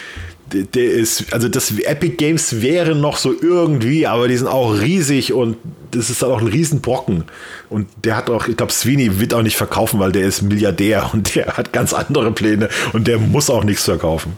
der 0.52 0.90
ist, 0.92 1.32
also 1.32 1.48
das 1.48 1.76
Epic 1.78 2.16
Games 2.16 2.60
wäre 2.60 2.94
noch 2.94 3.16
so 3.16 3.32
irgendwie, 3.40 4.06
aber 4.06 4.28
die 4.28 4.36
sind 4.36 4.48
auch 4.48 4.80
riesig 4.80 5.32
und 5.32 5.56
das 5.90 6.10
ist 6.10 6.22
dann 6.22 6.30
auch 6.30 6.40
ein 6.40 6.46
Riesenbrocken. 6.46 7.24
Und 7.68 7.88
der 8.04 8.16
hat 8.16 8.30
auch, 8.30 8.48
ich 8.48 8.56
glaube, 8.56 8.72
Sweeney 8.72 9.20
wird 9.20 9.34
auch 9.34 9.42
nicht 9.42 9.56
verkaufen, 9.56 10.00
weil 10.00 10.12
der 10.12 10.22
ist 10.22 10.42
Milliardär 10.42 11.10
und 11.12 11.34
der 11.34 11.56
hat 11.56 11.72
ganz 11.72 11.92
andere 11.92 12.32
Pläne 12.32 12.68
und 12.92 13.06
der 13.06 13.18
muss 13.18 13.50
auch 13.50 13.64
nichts 13.64 13.84
verkaufen. 13.84 14.36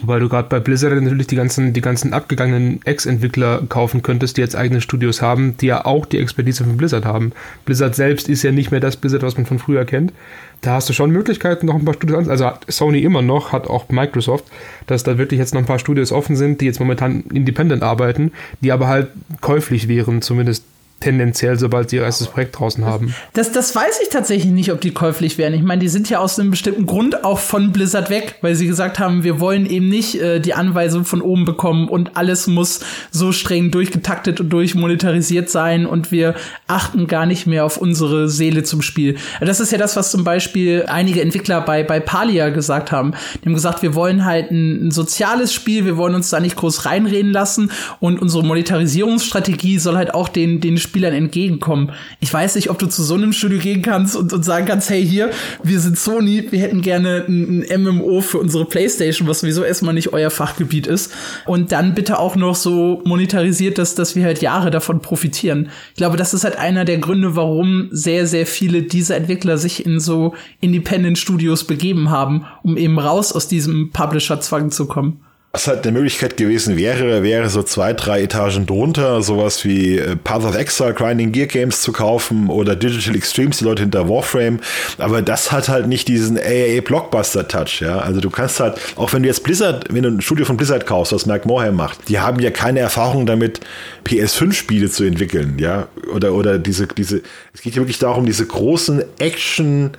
Wobei 0.00 0.18
du 0.18 0.28
gerade 0.28 0.48
bei 0.48 0.60
Blizzard 0.60 1.00
natürlich 1.00 1.26
die 1.26 1.36
ganzen, 1.36 1.72
die 1.72 1.80
ganzen 1.80 2.12
abgegangenen 2.12 2.80
Ex-Entwickler 2.84 3.62
kaufen 3.68 4.02
könntest, 4.02 4.36
die 4.36 4.42
jetzt 4.42 4.54
eigene 4.54 4.80
Studios 4.80 5.22
haben, 5.22 5.56
die 5.56 5.66
ja 5.66 5.84
auch 5.84 6.04
die 6.04 6.18
Expertise 6.18 6.64
von 6.64 6.76
Blizzard 6.76 7.04
haben. 7.04 7.32
Blizzard 7.64 7.94
selbst 7.94 8.28
ist 8.28 8.42
ja 8.42 8.52
nicht 8.52 8.70
mehr 8.70 8.80
das 8.80 8.96
Blizzard, 8.96 9.22
was 9.22 9.36
man 9.36 9.46
von 9.46 9.58
früher 9.58 9.84
kennt. 9.84 10.12
Da 10.60 10.72
hast 10.72 10.88
du 10.88 10.92
schon 10.92 11.10
Möglichkeiten, 11.10 11.66
noch 11.66 11.74
ein 11.74 11.84
paar 11.84 11.94
Studios 11.94 12.24
an. 12.24 12.30
Also 12.30 12.50
Sony 12.68 13.00
immer 13.00 13.22
noch, 13.22 13.52
hat 13.52 13.66
auch 13.66 13.88
Microsoft, 13.88 14.44
dass 14.86 15.02
da 15.02 15.18
wirklich 15.18 15.38
jetzt 15.38 15.54
noch 15.54 15.60
ein 15.60 15.66
paar 15.66 15.78
Studios 15.78 16.12
offen 16.12 16.36
sind, 16.36 16.60
die 16.60 16.66
jetzt 16.66 16.80
momentan 16.80 17.24
independent 17.32 17.82
arbeiten, 17.82 18.32
die 18.60 18.72
aber 18.72 18.88
halt 18.88 19.08
käuflich 19.40 19.88
wären, 19.88 20.22
zumindest 20.22 20.64
tendenziell, 21.00 21.58
sobald 21.58 21.90
sie 21.90 21.96
ihr 21.96 22.02
erstes 22.02 22.28
Projekt 22.28 22.58
draußen 22.58 22.84
haben. 22.84 23.14
Das, 23.34 23.52
das 23.52 23.74
weiß 23.76 24.00
ich 24.02 24.08
tatsächlich 24.08 24.50
nicht, 24.50 24.72
ob 24.72 24.80
die 24.80 24.92
käuflich 24.92 25.36
wären. 25.36 25.52
Ich 25.52 25.62
meine, 25.62 25.80
die 25.80 25.88
sind 25.88 26.08
ja 26.08 26.20
aus 26.20 26.38
einem 26.38 26.50
bestimmten 26.50 26.86
Grund 26.86 27.22
auch 27.22 27.38
von 27.38 27.70
Blizzard 27.72 28.08
weg, 28.08 28.36
weil 28.40 28.54
sie 28.54 28.66
gesagt 28.66 28.98
haben, 28.98 29.22
wir 29.22 29.38
wollen 29.38 29.66
eben 29.66 29.88
nicht 29.88 30.20
äh, 30.20 30.40
die 30.40 30.54
Anweisung 30.54 31.04
von 31.04 31.20
oben 31.20 31.44
bekommen 31.44 31.88
und 31.88 32.16
alles 32.16 32.46
muss 32.46 32.80
so 33.10 33.32
streng 33.32 33.70
durchgetaktet 33.70 34.40
und 34.40 34.48
durchmonetarisiert 34.48 35.50
sein 35.50 35.84
und 35.84 36.12
wir 36.12 36.34
achten 36.66 37.06
gar 37.06 37.26
nicht 37.26 37.46
mehr 37.46 37.66
auf 37.66 37.76
unsere 37.76 38.28
Seele 38.28 38.62
zum 38.62 38.80
Spiel. 38.80 39.16
Das 39.40 39.60
ist 39.60 39.72
ja 39.72 39.78
das, 39.78 39.96
was 39.96 40.10
zum 40.10 40.24
Beispiel 40.24 40.84
einige 40.88 41.20
Entwickler 41.20 41.60
bei, 41.60 41.84
bei 41.84 42.00
Palia 42.00 42.48
gesagt 42.48 42.90
haben. 42.90 43.12
Die 43.42 43.46
haben 43.46 43.54
gesagt, 43.54 43.82
wir 43.82 43.94
wollen 43.94 44.24
halt 44.24 44.50
ein, 44.50 44.88
ein 44.88 44.90
soziales 44.90 45.52
Spiel, 45.52 45.84
wir 45.84 45.98
wollen 45.98 46.14
uns 46.14 46.30
da 46.30 46.40
nicht 46.40 46.56
groß 46.56 46.86
reinreden 46.86 47.32
lassen 47.32 47.70
und 48.00 48.20
unsere 48.20 48.42
Monetarisierungsstrategie 48.44 49.78
soll 49.78 49.96
halt 49.96 50.14
auch 50.14 50.28
den, 50.28 50.60
den 50.60 50.78
Spielern 50.86 51.12
entgegenkommen. 51.12 51.92
Ich 52.20 52.32
weiß 52.32 52.54
nicht, 52.54 52.70
ob 52.70 52.78
du 52.78 52.86
zu 52.86 53.02
so 53.02 53.14
einem 53.14 53.32
Studio 53.32 53.58
gehen 53.58 53.82
kannst 53.82 54.16
und, 54.16 54.32
und 54.32 54.44
sagen 54.44 54.66
kannst, 54.66 54.88
hey, 54.88 55.04
hier, 55.04 55.30
wir 55.62 55.80
sind 55.80 55.98
Sony, 55.98 56.46
wir 56.50 56.60
hätten 56.60 56.80
gerne 56.80 57.24
ein, 57.28 57.64
ein 57.68 57.82
MMO 57.82 58.20
für 58.20 58.38
unsere 58.38 58.64
Playstation, 58.64 59.26
was 59.26 59.40
sowieso 59.40 59.64
erstmal 59.64 59.94
nicht 59.94 60.12
euer 60.12 60.30
Fachgebiet 60.30 60.86
ist. 60.86 61.12
Und 61.44 61.72
dann 61.72 61.94
bitte 61.94 62.18
auch 62.18 62.36
noch 62.36 62.54
so 62.54 63.02
monetarisiert, 63.04 63.78
dass, 63.78 63.94
dass 63.94 64.14
wir 64.14 64.24
halt 64.24 64.40
Jahre 64.40 64.70
davon 64.70 65.00
profitieren. 65.00 65.70
Ich 65.90 65.96
glaube, 65.96 66.16
das 66.16 66.34
ist 66.34 66.44
halt 66.44 66.56
einer 66.56 66.84
der 66.84 66.98
Gründe, 66.98 67.36
warum 67.36 67.88
sehr, 67.90 68.26
sehr 68.26 68.46
viele 68.46 68.82
dieser 68.82 69.16
Entwickler 69.16 69.58
sich 69.58 69.84
in 69.84 69.98
so 70.00 70.34
Independent 70.60 71.18
Studios 71.18 71.64
begeben 71.64 72.10
haben, 72.10 72.46
um 72.62 72.76
eben 72.76 72.98
raus 72.98 73.32
aus 73.32 73.48
diesem 73.48 73.90
Publisher-Zwang 73.90 74.70
zu 74.70 74.86
kommen. 74.86 75.25
Was 75.56 75.68
halt 75.68 75.86
eine 75.86 75.92
Möglichkeit 75.92 76.36
gewesen 76.36 76.76
wäre, 76.76 77.22
wäre 77.22 77.48
so 77.48 77.62
zwei, 77.62 77.94
drei 77.94 78.20
Etagen 78.20 78.66
drunter 78.66 79.22
sowas 79.22 79.64
wie 79.64 79.96
äh, 79.96 80.14
Path 80.14 80.44
of 80.44 80.54
Exile, 80.54 80.92
Grinding 80.92 81.32
Gear 81.32 81.46
Games 81.46 81.80
zu 81.80 81.92
kaufen 81.92 82.50
oder 82.50 82.76
Digital 82.76 83.16
Extremes, 83.16 83.56
die 83.56 83.64
Leute 83.64 83.80
hinter 83.80 84.06
Warframe. 84.06 84.60
Aber 84.98 85.22
das 85.22 85.52
hat 85.52 85.70
halt 85.70 85.86
nicht 85.86 86.08
diesen 86.08 86.36
AAA 86.36 86.82
Blockbuster 86.84 87.48
Touch, 87.48 87.80
ja. 87.80 88.00
Also 88.00 88.20
du 88.20 88.28
kannst 88.28 88.60
halt, 88.60 88.78
auch 88.96 89.14
wenn 89.14 89.22
du 89.22 89.28
jetzt 89.28 89.44
Blizzard, 89.44 89.86
wenn 89.88 90.02
du 90.02 90.10
ein 90.10 90.20
Studio 90.20 90.44
von 90.44 90.58
Blizzard 90.58 90.84
kaufst, 90.84 91.14
was 91.14 91.24
Mark 91.24 91.46
Morhaime 91.46 91.74
macht, 91.74 92.06
die 92.10 92.20
haben 92.20 92.38
ja 92.38 92.50
keine 92.50 92.80
Erfahrung 92.80 93.24
damit, 93.24 93.60
PS5 94.04 94.52
Spiele 94.52 94.90
zu 94.90 95.04
entwickeln, 95.04 95.56
ja. 95.58 95.88
Oder, 96.14 96.34
oder 96.34 96.58
diese, 96.58 96.86
diese, 96.86 97.22
es 97.54 97.62
geht 97.62 97.76
ja 97.76 97.80
wirklich 97.80 97.98
darum, 97.98 98.26
diese 98.26 98.44
großen 98.44 99.02
Action, 99.20 99.92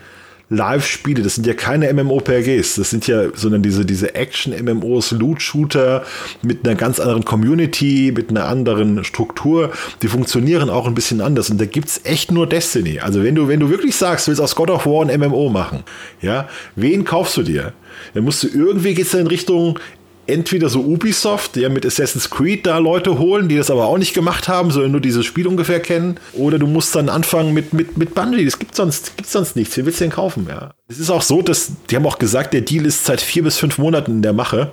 Live-Spiele, 0.50 1.24
das 1.24 1.36
sind 1.36 1.46
ja 1.46 1.54
keine 1.54 1.92
MMOPGs, 1.94 2.76
das 2.76 2.90
sind 2.90 3.06
ja, 3.08 3.26
sondern 3.34 3.62
diese, 3.62 3.86
diese 3.86 4.16
Action-MMOs, 4.16 5.12
Loot-Shooter 5.12 6.06
mit 6.42 6.66
einer 6.66 6.76
ganz 6.76 7.02
anderen 7.02 7.26
Community, 7.26 8.14
mit 8.16 8.30
einer 8.30 8.46
anderen 8.46 9.04
Struktur, 9.04 9.74
die 10.02 10.08
funktionieren 10.08 10.70
auch 10.70 10.88
ein 10.88 10.96
bisschen 10.96 11.20
anders 11.20 11.50
und 11.50 11.60
da 11.60 11.66
gibt's 11.66 12.00
echt 12.06 12.32
nur 12.32 12.48
Destiny. 12.48 13.00
Also 13.00 13.24
wenn 13.24 13.36
du, 13.36 13.50
wenn 13.50 13.60
du 13.60 13.70
wirklich 13.70 13.96
sagst, 13.96 14.28
du 14.28 14.30
willst 14.30 14.42
aus 14.42 14.56
God 14.56 14.70
of 14.70 14.86
War 14.86 15.06
ein 15.06 15.20
MMO 15.20 15.50
machen, 15.50 15.84
ja, 16.22 16.48
wen 16.76 17.04
kaufst 17.04 17.36
du 17.36 17.44
dir? 17.44 17.74
Dann 18.14 18.24
musst 18.24 18.44
du 18.44 18.48
irgendwie 18.48 18.94
geht's 18.94 19.14
in 19.14 19.28
Richtung 19.28 19.80
entweder 20.28 20.70
so 20.70 20.82
Ubisoft, 20.82 21.56
der 21.56 21.70
mit 21.70 21.86
Assassin's 21.86 22.30
Creed 22.30 22.66
da 22.66 22.78
Leute 22.78 23.18
holen, 23.18 23.48
die 23.48 23.56
das 23.56 23.72
aber 23.72 23.86
auch 23.86 23.98
nicht 23.98 24.14
gemacht 24.14 24.48
haben, 24.48 24.72
sondern 24.72 24.92
nur 24.92 25.02
dieses 25.02 25.26
Spiel 25.26 25.48
ungefähr 25.48 25.80
kennen. 25.80 26.20
Oder 26.34 26.60
du 26.60 26.68
musst 26.68 26.96
dann 26.96 27.10
anfangen 27.10 27.54
mit, 27.54 27.74
mit, 27.74 27.98
mit 27.98 28.14
Bungie. 28.14 28.46
Das 28.46 28.60
gibt 28.60 28.76
sonst, 28.76 29.18
gibt 29.18 29.30
sonst 29.30 29.56
nichts. 29.56 29.76
Wer 29.78 29.86
willst 29.86 30.00
du 30.00 30.06
denn 30.06 30.12
kaufen? 30.12 30.46
Ja. 30.50 30.72
Es 30.88 31.00
ist 31.00 31.10
auch 31.10 31.22
so, 31.22 31.42
dass, 31.42 31.72
die 31.90 31.96
haben 31.96 32.06
auch 32.06 32.20
gesagt, 32.20 32.54
der 32.54 32.62
Deal 32.62 32.86
ist 32.86 33.06
seit 33.06 33.22
vier 33.22 33.44
bis 33.44 33.58
fünf 33.58 33.78
Monaten 33.78 34.12
in 34.12 34.22
der 34.22 34.34
Mache. 34.34 34.72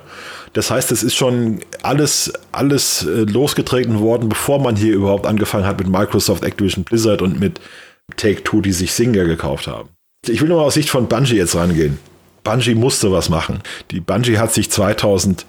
Das 0.53 0.71
heißt, 0.71 0.91
es 0.91 1.03
ist 1.03 1.15
schon 1.15 1.59
alles, 1.81 2.31
alles 2.51 3.03
äh, 3.05 3.21
losgetreten 3.21 3.99
worden, 3.99 4.29
bevor 4.29 4.61
man 4.61 4.75
hier 4.75 4.93
überhaupt 4.93 5.25
angefangen 5.25 5.65
hat 5.65 5.79
mit 5.79 5.89
Microsoft, 5.89 6.43
Activision, 6.43 6.83
Blizzard 6.83 7.21
und 7.21 7.39
mit 7.39 7.59
Take-Two, 8.15 8.61
die 8.61 8.71
sich 8.71 8.93
Singer 8.93 9.25
gekauft 9.25 9.67
haben. 9.67 9.89
Ich 10.27 10.41
will 10.41 10.49
nur 10.49 10.61
aus 10.61 10.73
Sicht 10.73 10.89
von 10.89 11.07
Bungie 11.07 11.35
jetzt 11.35 11.55
rangehen. 11.55 11.99
Bungie 12.45 12.75
musste 12.75 13.11
was 13.11 13.27
machen. 13.27 13.59
Die 13.91 13.99
Bungie 13.99 14.37
hat 14.37 14.53
sich 14.53 14.71
2000 14.71 15.41
äh, 15.41 15.45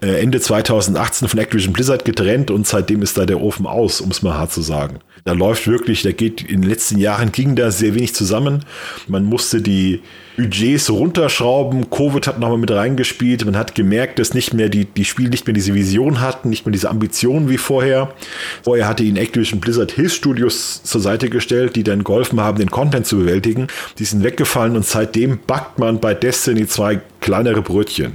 Ende 0.00 0.40
2018 0.40 1.28
von 1.28 1.40
Activision 1.40 1.72
Blizzard 1.72 2.04
getrennt 2.04 2.50
und 2.50 2.66
seitdem 2.66 3.02
ist 3.02 3.16
da 3.16 3.24
der 3.24 3.40
Ofen 3.40 3.66
aus, 3.66 4.00
um 4.00 4.10
es 4.10 4.22
mal 4.22 4.34
hart 4.34 4.52
zu 4.52 4.60
sagen. 4.60 4.98
Da 5.24 5.32
läuft 5.32 5.66
wirklich, 5.66 6.02
da 6.02 6.12
geht 6.12 6.42
in 6.42 6.60
den 6.60 6.70
letzten 6.70 6.98
Jahren 6.98 7.32
ging 7.32 7.56
da 7.56 7.70
sehr 7.70 7.94
wenig 7.94 8.14
zusammen. 8.14 8.64
Man 9.08 9.24
musste 9.24 9.62
die 9.62 10.02
Budgets 10.36 10.90
runterschrauben. 10.90 11.90
Covid 11.90 12.26
hat 12.26 12.38
nochmal 12.38 12.58
mit 12.58 12.70
reingespielt. 12.70 13.44
Man 13.44 13.56
hat 13.56 13.74
gemerkt, 13.74 14.18
dass 14.18 14.34
nicht 14.34 14.52
mehr 14.52 14.68
die, 14.68 14.84
die 14.84 15.04
Spiele 15.04 15.30
nicht 15.30 15.46
mehr 15.46 15.54
diese 15.54 15.74
Vision 15.74 16.20
hatten, 16.20 16.50
nicht 16.50 16.66
mehr 16.66 16.72
diese 16.72 16.90
Ambitionen 16.90 17.48
wie 17.48 17.58
vorher. 17.58 18.14
Vorher 18.62 18.86
hatte 18.86 19.02
ihnen 19.02 19.16
Activision 19.16 19.60
Blizzard 19.60 19.92
Hilfsstudios 19.92 20.82
zur 20.82 21.00
Seite 21.00 21.30
gestellt, 21.30 21.74
die 21.74 21.84
dann 21.84 22.04
geholfen 22.04 22.40
haben, 22.40 22.58
den 22.58 22.70
Content 22.70 23.06
zu 23.06 23.16
bewältigen. 23.16 23.68
Die 23.98 24.04
sind 24.04 24.22
weggefallen 24.22 24.76
und 24.76 24.84
seitdem 24.84 25.40
backt 25.46 25.78
man 25.78 26.00
bei 26.00 26.14
Destiny 26.14 26.66
zwei 26.66 27.00
kleinere 27.20 27.62
Brötchen. 27.62 28.12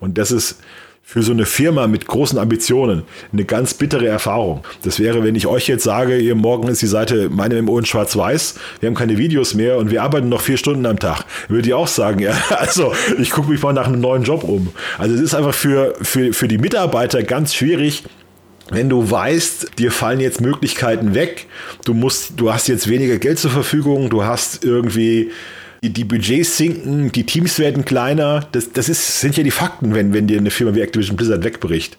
Und 0.00 0.16
das 0.16 0.30
ist 0.30 0.60
für 1.06 1.22
so 1.22 1.32
eine 1.32 1.44
Firma 1.44 1.86
mit 1.86 2.06
großen 2.06 2.38
Ambitionen 2.38 3.02
eine 3.30 3.44
ganz 3.44 3.74
bittere 3.74 4.08
Erfahrung. 4.08 4.64
Das 4.82 4.98
wäre, 4.98 5.22
wenn 5.22 5.34
ich 5.34 5.46
euch 5.46 5.68
jetzt 5.68 5.84
sage, 5.84 6.16
ihr 6.16 6.34
morgen 6.34 6.66
ist 6.66 6.80
die 6.80 6.86
Seite 6.86 7.28
meine 7.30 7.60
MMO 7.60 7.78
in 7.78 7.84
schwarz-weiß, 7.84 8.54
wir 8.80 8.86
haben 8.86 8.96
keine 8.96 9.18
Videos 9.18 9.52
mehr 9.52 9.76
und 9.76 9.90
wir 9.90 10.02
arbeiten 10.02 10.30
noch 10.30 10.40
vier 10.40 10.56
Stunden 10.56 10.86
am 10.86 10.98
Tag. 10.98 11.26
Würde 11.48 11.68
ich 11.68 11.74
auch 11.74 11.88
sagen, 11.88 12.20
ja, 12.20 12.32
also 12.56 12.94
ich 13.18 13.30
gucke 13.30 13.50
mich 13.50 13.62
mal 13.62 13.74
nach 13.74 13.86
einem 13.86 14.00
neuen 14.00 14.22
Job 14.22 14.44
um. 14.44 14.70
Also 14.96 15.14
es 15.14 15.20
ist 15.20 15.34
einfach 15.34 15.54
für, 15.54 15.94
für, 16.00 16.32
für 16.32 16.48
die 16.48 16.58
Mitarbeiter 16.58 17.22
ganz 17.22 17.54
schwierig, 17.54 18.04
wenn 18.70 18.88
du 18.88 19.10
weißt, 19.10 19.78
dir 19.78 19.92
fallen 19.92 20.20
jetzt 20.20 20.40
Möglichkeiten 20.40 21.14
weg, 21.14 21.46
du 21.84 21.92
musst, 21.92 22.40
du 22.40 22.50
hast 22.50 22.66
jetzt 22.66 22.88
weniger 22.88 23.18
Geld 23.18 23.38
zur 23.38 23.50
Verfügung, 23.50 24.08
du 24.08 24.24
hast 24.24 24.64
irgendwie 24.64 25.30
die, 25.90 26.04
Budgets 26.04 26.56
sinken, 26.56 27.12
die 27.12 27.24
Teams 27.24 27.58
werden 27.58 27.84
kleiner. 27.84 28.46
Das, 28.52 28.72
das 28.72 28.88
ist, 28.88 29.20
sind 29.20 29.36
ja 29.36 29.42
die 29.42 29.50
Fakten, 29.50 29.94
wenn, 29.94 30.12
wenn 30.12 30.26
dir 30.26 30.38
eine 30.38 30.50
Firma 30.50 30.74
wie 30.74 30.80
Activision 30.80 31.16
Blizzard 31.16 31.44
wegbricht. 31.44 31.98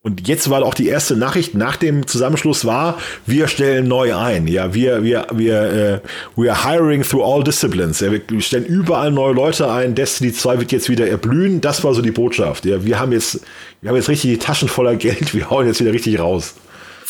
Und 0.00 0.28
jetzt 0.28 0.48
war 0.48 0.62
auch 0.62 0.74
die 0.74 0.86
erste 0.86 1.16
Nachricht 1.16 1.54
nach 1.54 1.76
dem 1.76 2.06
Zusammenschluss 2.06 2.64
war, 2.64 2.98
wir 3.26 3.48
stellen 3.48 3.88
neu 3.88 4.16
ein. 4.16 4.46
Ja, 4.46 4.72
wir, 4.72 5.02
wir, 5.02 5.26
wir, 5.32 5.62
äh, 5.62 6.00
we 6.36 6.50
are 6.50 6.64
hiring 6.64 7.02
through 7.02 7.24
all 7.24 7.42
disciplines. 7.42 7.98
Ja, 7.98 8.12
wir 8.12 8.40
stellen 8.40 8.64
überall 8.64 9.10
neue 9.10 9.34
Leute 9.34 9.70
ein. 9.70 9.96
Destiny 9.96 10.32
2 10.32 10.60
wird 10.60 10.72
jetzt 10.72 10.88
wieder 10.88 11.08
erblühen. 11.08 11.60
Das 11.60 11.82
war 11.82 11.94
so 11.94 12.00
die 12.00 12.12
Botschaft. 12.12 12.64
Ja, 12.64 12.84
wir 12.84 13.00
haben 13.00 13.10
jetzt, 13.10 13.40
wir 13.80 13.90
haben 13.90 13.96
jetzt 13.96 14.08
richtig 14.08 14.30
die 14.30 14.38
Taschen 14.38 14.68
voller 14.68 14.94
Geld. 14.94 15.34
Wir 15.34 15.50
hauen 15.50 15.66
jetzt 15.66 15.80
wieder 15.80 15.92
richtig 15.92 16.20
raus. 16.20 16.54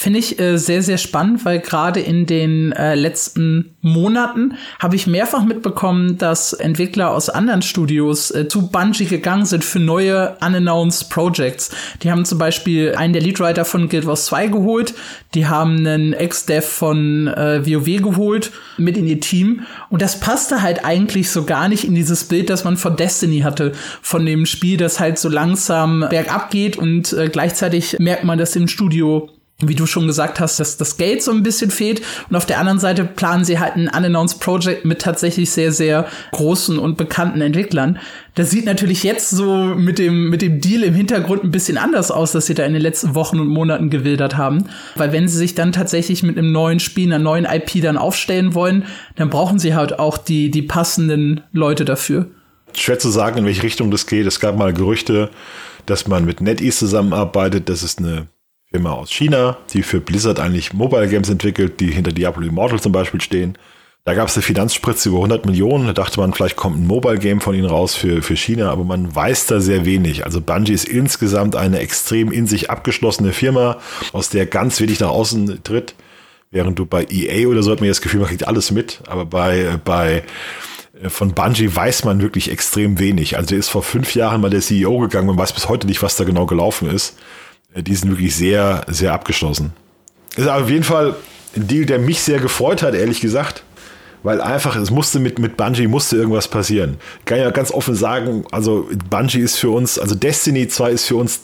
Finde 0.00 0.20
ich 0.20 0.38
äh, 0.38 0.58
sehr, 0.58 0.80
sehr 0.80 0.96
spannend, 0.96 1.44
weil 1.44 1.58
gerade 1.58 1.98
in 1.98 2.24
den 2.24 2.70
äh, 2.70 2.94
letzten 2.94 3.74
Monaten 3.80 4.54
habe 4.78 4.94
ich 4.94 5.08
mehrfach 5.08 5.44
mitbekommen, 5.44 6.18
dass 6.18 6.52
Entwickler 6.52 7.10
aus 7.10 7.28
anderen 7.28 7.62
Studios 7.62 8.30
äh, 8.30 8.46
zu 8.46 8.68
Bungie 8.68 9.06
gegangen 9.06 9.44
sind 9.44 9.64
für 9.64 9.80
neue 9.80 10.36
unannounced 10.40 11.10
Projects. 11.10 11.72
Die 12.04 12.12
haben 12.12 12.24
zum 12.24 12.38
Beispiel 12.38 12.94
einen 12.94 13.12
der 13.12 13.22
Leadwriter 13.22 13.64
von 13.64 13.88
Guild 13.88 14.06
Wars 14.06 14.26
2 14.26 14.46
geholt, 14.46 14.94
die 15.34 15.48
haben 15.48 15.78
einen 15.78 16.12
Ex-Dev 16.12 16.64
von 16.64 17.26
äh, 17.26 17.66
WoW 17.66 18.00
geholt 18.00 18.52
mit 18.76 18.96
in 18.96 19.08
ihr 19.08 19.18
Team 19.18 19.62
und 19.90 20.00
das 20.00 20.20
passte 20.20 20.62
halt 20.62 20.84
eigentlich 20.84 21.28
so 21.32 21.44
gar 21.44 21.68
nicht 21.68 21.82
in 21.82 21.96
dieses 21.96 22.22
Bild, 22.22 22.50
das 22.50 22.62
man 22.62 22.76
von 22.76 22.94
Destiny 22.94 23.40
hatte, 23.40 23.72
von 24.00 24.24
dem 24.24 24.46
Spiel, 24.46 24.76
das 24.76 25.00
halt 25.00 25.18
so 25.18 25.28
langsam 25.28 26.06
bergab 26.08 26.52
geht 26.52 26.76
und 26.76 27.12
äh, 27.14 27.28
gleichzeitig 27.28 27.96
merkt 27.98 28.22
man 28.22 28.38
das 28.38 28.54
im 28.54 28.68
Studio 28.68 29.28
wie 29.60 29.74
du 29.74 29.86
schon 29.86 30.06
gesagt 30.06 30.38
hast, 30.38 30.60
dass 30.60 30.76
das 30.76 30.98
Geld 30.98 31.20
so 31.20 31.32
ein 31.32 31.42
bisschen 31.42 31.72
fehlt. 31.72 32.00
Und 32.30 32.36
auf 32.36 32.46
der 32.46 32.60
anderen 32.60 32.78
Seite 32.78 33.04
planen 33.04 33.44
sie 33.44 33.58
halt 33.58 33.74
ein 33.74 33.88
unannounced 33.88 34.38
Project 34.38 34.84
mit 34.84 35.00
tatsächlich 35.00 35.50
sehr, 35.50 35.72
sehr 35.72 36.06
großen 36.30 36.78
und 36.78 36.96
bekannten 36.96 37.40
Entwicklern. 37.40 37.98
Das 38.36 38.50
sieht 38.50 38.66
natürlich 38.66 39.02
jetzt 39.02 39.30
so 39.30 39.74
mit 39.74 39.98
dem, 39.98 40.30
mit 40.30 40.42
dem 40.42 40.60
Deal 40.60 40.84
im 40.84 40.94
Hintergrund 40.94 41.42
ein 41.42 41.50
bisschen 41.50 41.76
anders 41.76 42.12
aus, 42.12 42.30
dass 42.30 42.46
sie 42.46 42.54
da 42.54 42.64
in 42.64 42.72
den 42.72 42.82
letzten 42.82 43.16
Wochen 43.16 43.40
und 43.40 43.48
Monaten 43.48 43.90
gewildert 43.90 44.36
haben. 44.36 44.68
Weil 44.94 45.10
wenn 45.10 45.26
sie 45.26 45.36
sich 45.36 45.56
dann 45.56 45.72
tatsächlich 45.72 46.22
mit 46.22 46.38
einem 46.38 46.52
neuen 46.52 46.78
Spiel, 46.78 47.12
einer 47.12 47.18
neuen 47.18 47.44
IP 47.44 47.82
dann 47.82 47.96
aufstellen 47.96 48.54
wollen, 48.54 48.84
dann 49.16 49.28
brauchen 49.28 49.58
sie 49.58 49.74
halt 49.74 49.98
auch 49.98 50.18
die, 50.18 50.52
die 50.52 50.62
passenden 50.62 51.40
Leute 51.50 51.84
dafür. 51.84 52.26
Schwer 52.74 53.00
zu 53.00 53.08
sagen, 53.08 53.38
in 53.38 53.44
welche 53.44 53.64
Richtung 53.64 53.90
das 53.90 54.06
geht. 54.06 54.24
Es 54.28 54.38
gab 54.38 54.56
mal 54.56 54.72
Gerüchte, 54.72 55.30
dass 55.86 56.06
man 56.06 56.24
mit 56.24 56.40
NetEase 56.40 56.78
zusammenarbeitet. 56.78 57.68
Das 57.68 57.82
ist 57.82 57.98
eine 57.98 58.28
Firma 58.70 58.92
aus 58.92 59.10
China, 59.10 59.56
die 59.72 59.82
für 59.82 60.00
Blizzard 60.00 60.38
eigentlich 60.38 60.74
Mobile 60.74 61.08
Games 61.08 61.30
entwickelt, 61.30 61.80
die 61.80 61.90
hinter 61.90 62.12
Diablo 62.12 62.46
Immortal 62.46 62.80
zum 62.80 62.92
Beispiel 62.92 63.20
stehen. 63.20 63.56
Da 64.04 64.12
gab 64.14 64.28
es 64.28 64.36
eine 64.36 64.42
Finanzspritze 64.42 65.08
über 65.08 65.18
100 65.18 65.46
Millionen. 65.46 65.86
Da 65.86 65.94
dachte 65.94 66.20
man, 66.20 66.34
vielleicht 66.34 66.56
kommt 66.56 66.78
ein 66.78 66.86
Mobile 66.86 67.18
Game 67.18 67.40
von 67.40 67.54
ihnen 67.54 67.66
raus 67.66 67.94
für, 67.94 68.20
für 68.20 68.36
China, 68.36 68.70
aber 68.70 68.84
man 68.84 69.14
weiß 69.14 69.46
da 69.46 69.60
sehr 69.60 69.86
wenig. 69.86 70.26
Also 70.26 70.42
Bungie 70.42 70.72
ist 70.72 70.86
insgesamt 70.86 71.56
eine 71.56 71.78
extrem 71.78 72.30
in 72.30 72.46
sich 72.46 72.70
abgeschlossene 72.70 73.32
Firma, 73.32 73.78
aus 74.12 74.28
der 74.28 74.44
ganz 74.44 74.80
wenig 74.80 75.00
nach 75.00 75.10
außen 75.10 75.62
tritt. 75.64 75.94
Während 76.50 76.78
du 76.78 76.84
bei 76.84 77.06
EA 77.10 77.48
oder 77.48 77.62
so 77.62 77.70
hat 77.70 77.80
man 77.80 77.88
das 77.88 78.02
Gefühl, 78.02 78.20
man 78.20 78.28
kriegt 78.28 78.46
alles 78.46 78.70
mit. 78.70 79.00
Aber 79.06 79.24
bei, 79.24 79.78
bei 79.82 80.24
äh, 81.02 81.08
von 81.08 81.32
Bungie 81.32 81.74
weiß 81.74 82.04
man 82.04 82.20
wirklich 82.20 82.50
extrem 82.50 82.98
wenig. 82.98 83.36
Also 83.36 83.48
der 83.48 83.58
ist 83.58 83.68
vor 83.68 83.82
fünf 83.82 84.14
Jahren 84.14 84.42
mal 84.42 84.50
der 84.50 84.60
CEO 84.60 84.98
gegangen. 84.98 85.26
Man 85.26 85.38
weiß 85.38 85.54
bis 85.54 85.68
heute 85.70 85.86
nicht, 85.86 86.02
was 86.02 86.16
da 86.16 86.24
genau 86.24 86.44
gelaufen 86.46 86.90
ist. 86.90 87.16
Äh, 87.74 87.82
die 87.82 87.94
sind 87.94 88.10
wirklich 88.10 88.34
sehr, 88.34 88.84
sehr 88.88 89.12
abgeschlossen. 89.12 89.72
Ist 90.36 90.48
auf 90.48 90.70
jeden 90.70 90.84
Fall 90.84 91.14
ein 91.56 91.66
Deal, 91.66 91.86
der 91.86 91.98
mich 91.98 92.20
sehr 92.20 92.38
gefreut 92.38 92.82
hat, 92.82 92.94
ehrlich 92.94 93.20
gesagt. 93.20 93.64
Weil 94.24 94.40
einfach, 94.40 94.74
es 94.74 94.90
musste 94.90 95.20
mit, 95.20 95.38
mit 95.38 95.56
Bungie 95.56 95.86
musste 95.86 96.16
irgendwas 96.16 96.48
passieren. 96.48 96.96
Kann 97.24 97.38
ja 97.38 97.50
ganz 97.50 97.70
offen 97.70 97.94
sagen, 97.94 98.44
also 98.50 98.88
Bungie 99.08 99.38
ist 99.38 99.56
für 99.56 99.70
uns, 99.70 99.98
also 99.98 100.16
Destiny 100.16 100.66
2 100.66 100.90
ist 100.90 101.06
für 101.06 101.16
uns 101.16 101.42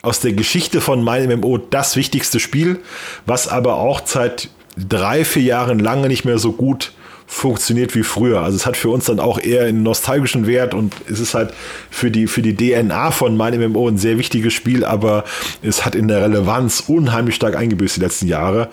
aus 0.00 0.20
der 0.20 0.32
Geschichte 0.32 0.80
von 0.80 1.02
meinem 1.02 1.40
MMO 1.40 1.58
das 1.58 1.96
wichtigste 1.96 2.38
Spiel, 2.38 2.80
was 3.26 3.48
aber 3.48 3.76
auch 3.76 4.02
seit 4.04 4.48
drei, 4.76 5.24
vier 5.24 5.42
Jahren 5.42 5.80
lange 5.80 6.08
nicht 6.08 6.24
mehr 6.24 6.38
so 6.38 6.52
gut 6.52 6.92
funktioniert 7.32 7.94
wie 7.94 8.02
früher. 8.02 8.42
Also 8.42 8.56
es 8.56 8.66
hat 8.66 8.76
für 8.76 8.90
uns 8.90 9.06
dann 9.06 9.18
auch 9.18 9.40
eher 9.40 9.64
einen 9.64 9.82
nostalgischen 9.82 10.46
Wert 10.46 10.74
und 10.74 10.94
es 11.10 11.18
ist 11.18 11.32
halt 11.32 11.54
für 11.90 12.10
die, 12.10 12.26
für 12.26 12.42
die 12.42 12.54
DNA 12.54 13.10
von 13.10 13.36
meinem 13.36 13.72
MMO 13.72 13.88
ein 13.88 13.96
sehr 13.96 14.18
wichtiges 14.18 14.52
Spiel, 14.52 14.84
aber 14.84 15.24
es 15.62 15.86
hat 15.86 15.94
in 15.94 16.08
der 16.08 16.22
Relevanz 16.22 16.84
unheimlich 16.86 17.34
stark 17.34 17.56
eingebüßt 17.56 17.96
die 17.96 18.00
letzten 18.00 18.28
Jahre. 18.28 18.68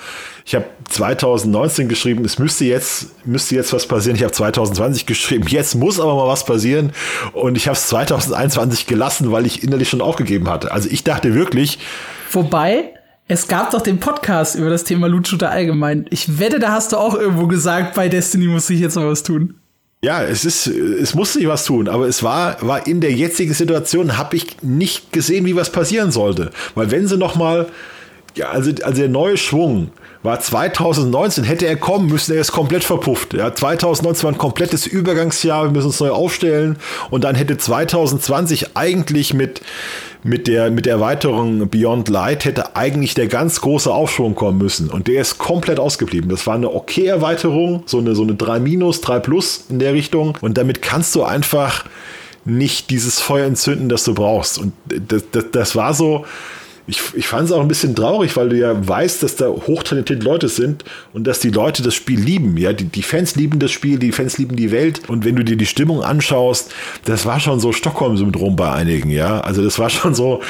Ich 0.45 0.55
habe 0.55 0.65
2019 0.89 1.87
geschrieben, 1.87 2.25
es 2.25 2.37
müsste 2.37 2.65
jetzt, 2.65 3.25
müsste 3.25 3.55
jetzt 3.55 3.71
was 3.71 3.87
passieren. 3.87 4.17
Ich 4.17 4.23
habe 4.23 4.33
2020 4.33 5.05
geschrieben, 5.05 5.47
jetzt 5.47 5.75
muss 5.75 5.99
aber 5.99 6.15
mal 6.15 6.27
was 6.27 6.45
passieren. 6.45 6.91
Und 7.31 7.55
ich 7.55 7.67
habe 7.67 7.77
es 7.77 7.87
2021 7.87 8.87
gelassen, 8.87 9.31
weil 9.31 9.45
ich 9.45 9.63
innerlich 9.63 9.87
schon 9.87 10.01
aufgegeben 10.01 10.49
hatte. 10.49 10.71
Also 10.71 10.89
ich 10.91 11.05
dachte 11.05 11.33
wirklich. 11.33 11.79
Wobei, 12.31 12.93
es 13.29 13.47
gab 13.47 13.69
doch 13.69 13.81
den 13.81 13.99
Podcast 13.99 14.55
über 14.55 14.71
das 14.71 14.83
Thema 14.83 15.07
Loot 15.07 15.27
Shooter 15.27 15.51
allgemein. 15.51 16.07
Ich 16.09 16.39
wette, 16.39 16.59
da 16.59 16.71
hast 16.71 16.91
du 16.91 16.97
auch 16.97 17.13
irgendwo 17.13 17.45
gesagt, 17.45 17.93
bei 17.93 18.09
Destiny 18.09 18.47
muss 18.47 18.69
ich 18.71 18.79
jetzt 18.79 18.95
mal 18.95 19.07
was 19.07 19.21
tun. 19.21 19.53
Ja, 20.01 20.23
es 20.23 20.45
ist, 20.45 20.65
es 20.65 21.13
musste 21.13 21.37
sich 21.37 21.47
was 21.47 21.63
tun, 21.63 21.89
aber 21.89 22.07
es 22.07 22.23
war, 22.23 22.57
war 22.61 22.87
in 22.87 23.01
der 23.01 23.11
jetzigen 23.11 23.53
Situation, 23.53 24.17
habe 24.17 24.35
ich 24.35 24.63
nicht 24.63 25.13
gesehen, 25.13 25.45
wie 25.45 25.55
was 25.55 25.71
passieren 25.71 26.11
sollte. 26.11 26.49
Weil 26.73 26.89
wenn 26.89 27.07
sie 27.07 27.17
noch 27.17 27.35
mal, 27.35 27.67
ja, 28.35 28.49
also, 28.49 28.71
also 28.81 28.99
der 28.99 29.09
neue 29.09 29.37
Schwung 29.37 29.91
war 30.23 30.39
2019, 30.39 31.43
hätte 31.43 31.67
er 31.67 31.75
kommen 31.75 32.09
müssen, 32.09 32.33
er 32.33 32.41
ist 32.41 32.51
komplett 32.51 32.83
verpufft. 32.83 33.35
Ja, 33.35 33.53
2019 33.53 34.23
war 34.23 34.31
ein 34.31 34.37
komplettes 34.39 34.87
Übergangsjahr, 34.87 35.65
wir 35.65 35.71
müssen 35.71 35.87
uns 35.87 35.99
neu 35.99 36.09
aufstellen 36.09 36.77
und 37.11 37.25
dann 37.25 37.35
hätte 37.35 37.57
2020 37.57 38.75
eigentlich 38.75 39.35
mit 39.35 39.61
mit 40.23 40.47
der, 40.47 40.69
mit 40.69 40.85
der 40.85 40.93
Erweiterung 40.95 41.69
Beyond 41.69 42.09
Light 42.09 42.45
hätte 42.45 42.75
eigentlich 42.75 43.13
der 43.13 43.27
ganz 43.27 43.61
große 43.61 43.91
Aufschwung 43.91 44.35
kommen 44.35 44.57
müssen. 44.57 44.89
Und 44.89 45.07
der 45.07 45.21
ist 45.21 45.37
komplett 45.37 45.79
ausgeblieben. 45.79 46.29
Das 46.29 46.45
war 46.45 46.55
eine 46.55 46.73
okay 46.73 47.05
Erweiterung, 47.05 47.83
so 47.85 47.99
eine, 47.99 48.15
so 48.15 48.23
eine 48.23 48.35
3 48.35 48.59
minus, 48.59 49.01
3 49.01 49.19
plus 49.19 49.65
in 49.69 49.79
der 49.79 49.93
Richtung. 49.93 50.37
Und 50.41 50.57
damit 50.57 50.81
kannst 50.81 51.15
du 51.15 51.23
einfach 51.23 51.85
nicht 52.43 52.89
dieses 52.89 53.19
Feuer 53.19 53.45
entzünden, 53.45 53.89
das 53.89 54.03
du 54.03 54.13
brauchst. 54.13 54.57
Und 54.57 54.73
das, 54.85 55.23
das, 55.31 55.45
das 55.51 55.75
war 55.75 55.93
so, 55.93 56.25
ich, 56.89 57.01
ich 57.13 57.27
fand 57.27 57.45
es 57.45 57.51
auch 57.51 57.61
ein 57.61 57.67
bisschen 57.67 57.95
traurig, 57.95 58.35
weil 58.35 58.49
du 58.49 58.57
ja 58.57 58.87
weißt, 58.87 59.21
dass 59.21 59.35
da 59.35 59.47
hochtalentierte 59.47 60.23
Leute 60.23 60.49
sind 60.49 60.83
und 61.13 61.27
dass 61.27 61.39
die 61.39 61.51
Leute 61.51 61.83
das 61.83 61.93
Spiel 61.93 62.19
lieben. 62.19 62.57
Ja, 62.57 62.73
die, 62.73 62.85
die 62.85 63.03
Fans 63.03 63.35
lieben 63.35 63.59
das 63.59 63.71
Spiel, 63.71 63.99
die 63.99 64.11
Fans 64.11 64.37
lieben 64.37 64.55
die 64.55 64.71
Welt. 64.71 65.01
Und 65.07 65.23
wenn 65.23 65.35
du 65.35 65.43
dir 65.43 65.55
die 65.55 65.67
Stimmung 65.67 66.03
anschaust, 66.03 66.73
das 67.05 67.25
war 67.25 67.39
schon 67.39 67.59
so 67.59 67.71
Stockholm-Syndrom 67.71 68.55
bei 68.55 68.71
einigen. 68.71 69.11
Ja, 69.11 69.41
also 69.41 69.63
das 69.63 69.77
war 69.77 69.89
schon 69.89 70.15
so, 70.15 70.41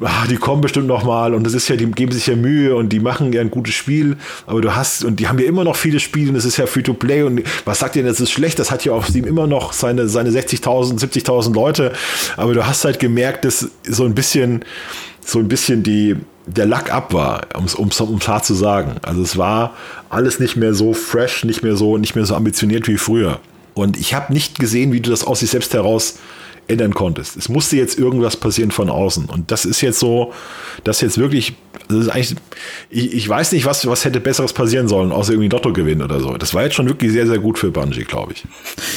ach, 0.00 0.28
die 0.28 0.36
kommen 0.36 0.60
bestimmt 0.60 0.86
noch 0.86 1.04
mal 1.04 1.34
und 1.34 1.44
das 1.44 1.54
ist 1.54 1.68
ja, 1.68 1.76
die 1.76 1.90
geben 1.90 2.12
sich 2.12 2.26
ja 2.26 2.36
Mühe 2.36 2.76
und 2.76 2.90
die 2.90 3.00
machen 3.00 3.32
ja 3.32 3.40
ein 3.40 3.50
gutes 3.50 3.74
Spiel. 3.74 4.16
Aber 4.46 4.60
du 4.60 4.74
hast 4.74 5.04
und 5.04 5.18
die 5.18 5.26
haben 5.26 5.38
ja 5.38 5.46
immer 5.46 5.64
noch 5.64 5.76
viele 5.76 5.98
Spiele 5.98 6.30
und 6.30 6.36
es 6.36 6.44
ist 6.44 6.56
ja 6.56 6.66
Free-to-Play 6.66 7.24
und 7.24 7.42
was 7.64 7.80
sagt 7.80 7.96
ihr, 7.96 8.04
das 8.04 8.20
ist 8.20 8.30
schlecht? 8.30 8.58
Das 8.60 8.70
hat 8.70 8.84
ja 8.84 8.92
auf 8.92 9.08
Steam 9.08 9.24
immer 9.24 9.46
noch 9.48 9.72
seine 9.72 10.08
seine 10.08 10.30
60.000, 10.30 11.00
70.000 11.00 11.52
Leute. 11.54 11.92
Aber 12.36 12.54
du 12.54 12.66
hast 12.66 12.84
halt 12.84 13.00
gemerkt, 13.00 13.44
dass 13.44 13.68
so 13.84 14.04
ein 14.04 14.14
bisschen 14.14 14.64
so 15.30 15.38
ein 15.38 15.48
bisschen 15.48 15.82
die, 15.82 16.16
der 16.46 16.66
Lack 16.66 16.92
ab 16.92 17.12
war, 17.12 17.46
um 17.56 17.64
es 17.64 17.74
um's, 17.74 18.00
um's 18.00 18.28
hart 18.28 18.44
zu 18.44 18.54
sagen. 18.54 18.96
Also 19.02 19.22
es 19.22 19.36
war 19.36 19.74
alles 20.08 20.40
nicht 20.40 20.56
mehr 20.56 20.74
so 20.74 20.92
fresh, 20.92 21.44
nicht 21.44 21.62
mehr 21.62 21.76
so, 21.76 21.98
nicht 21.98 22.16
mehr 22.16 22.26
so 22.26 22.34
ambitioniert 22.34 22.88
wie 22.88 22.98
früher. 22.98 23.40
Und 23.74 23.96
ich 23.96 24.14
habe 24.14 24.32
nicht 24.32 24.58
gesehen, 24.58 24.92
wie 24.92 25.00
du 25.00 25.10
das 25.10 25.24
aus 25.24 25.40
sich 25.40 25.50
selbst 25.50 25.72
heraus 25.74 26.18
ändern 26.70 26.94
konntest. 26.94 27.36
Es 27.36 27.48
musste 27.48 27.76
jetzt 27.76 27.98
irgendwas 27.98 28.36
passieren 28.36 28.70
von 28.70 28.88
außen. 28.88 29.26
Und 29.26 29.50
das 29.50 29.64
ist 29.64 29.80
jetzt 29.80 29.98
so, 29.98 30.32
dass 30.84 31.00
jetzt 31.00 31.18
wirklich, 31.18 31.54
das 31.88 31.98
ist 31.98 32.08
eigentlich, 32.08 32.36
ich, 32.88 33.12
ich 33.14 33.28
weiß 33.28 33.52
nicht, 33.52 33.66
was, 33.66 33.86
was 33.86 34.04
hätte 34.04 34.20
Besseres 34.20 34.52
passieren 34.52 34.88
sollen, 34.88 35.12
außer 35.12 35.32
irgendwie 35.32 35.48
Lotto 35.48 35.72
gewinnen 35.72 36.02
oder 36.02 36.20
so. 36.20 36.36
Das 36.36 36.54
war 36.54 36.62
jetzt 36.62 36.74
schon 36.74 36.88
wirklich 36.88 37.12
sehr, 37.12 37.26
sehr 37.26 37.38
gut 37.38 37.58
für 37.58 37.70
Bungie, 37.70 38.04
glaube 38.04 38.32
ich. 38.32 38.44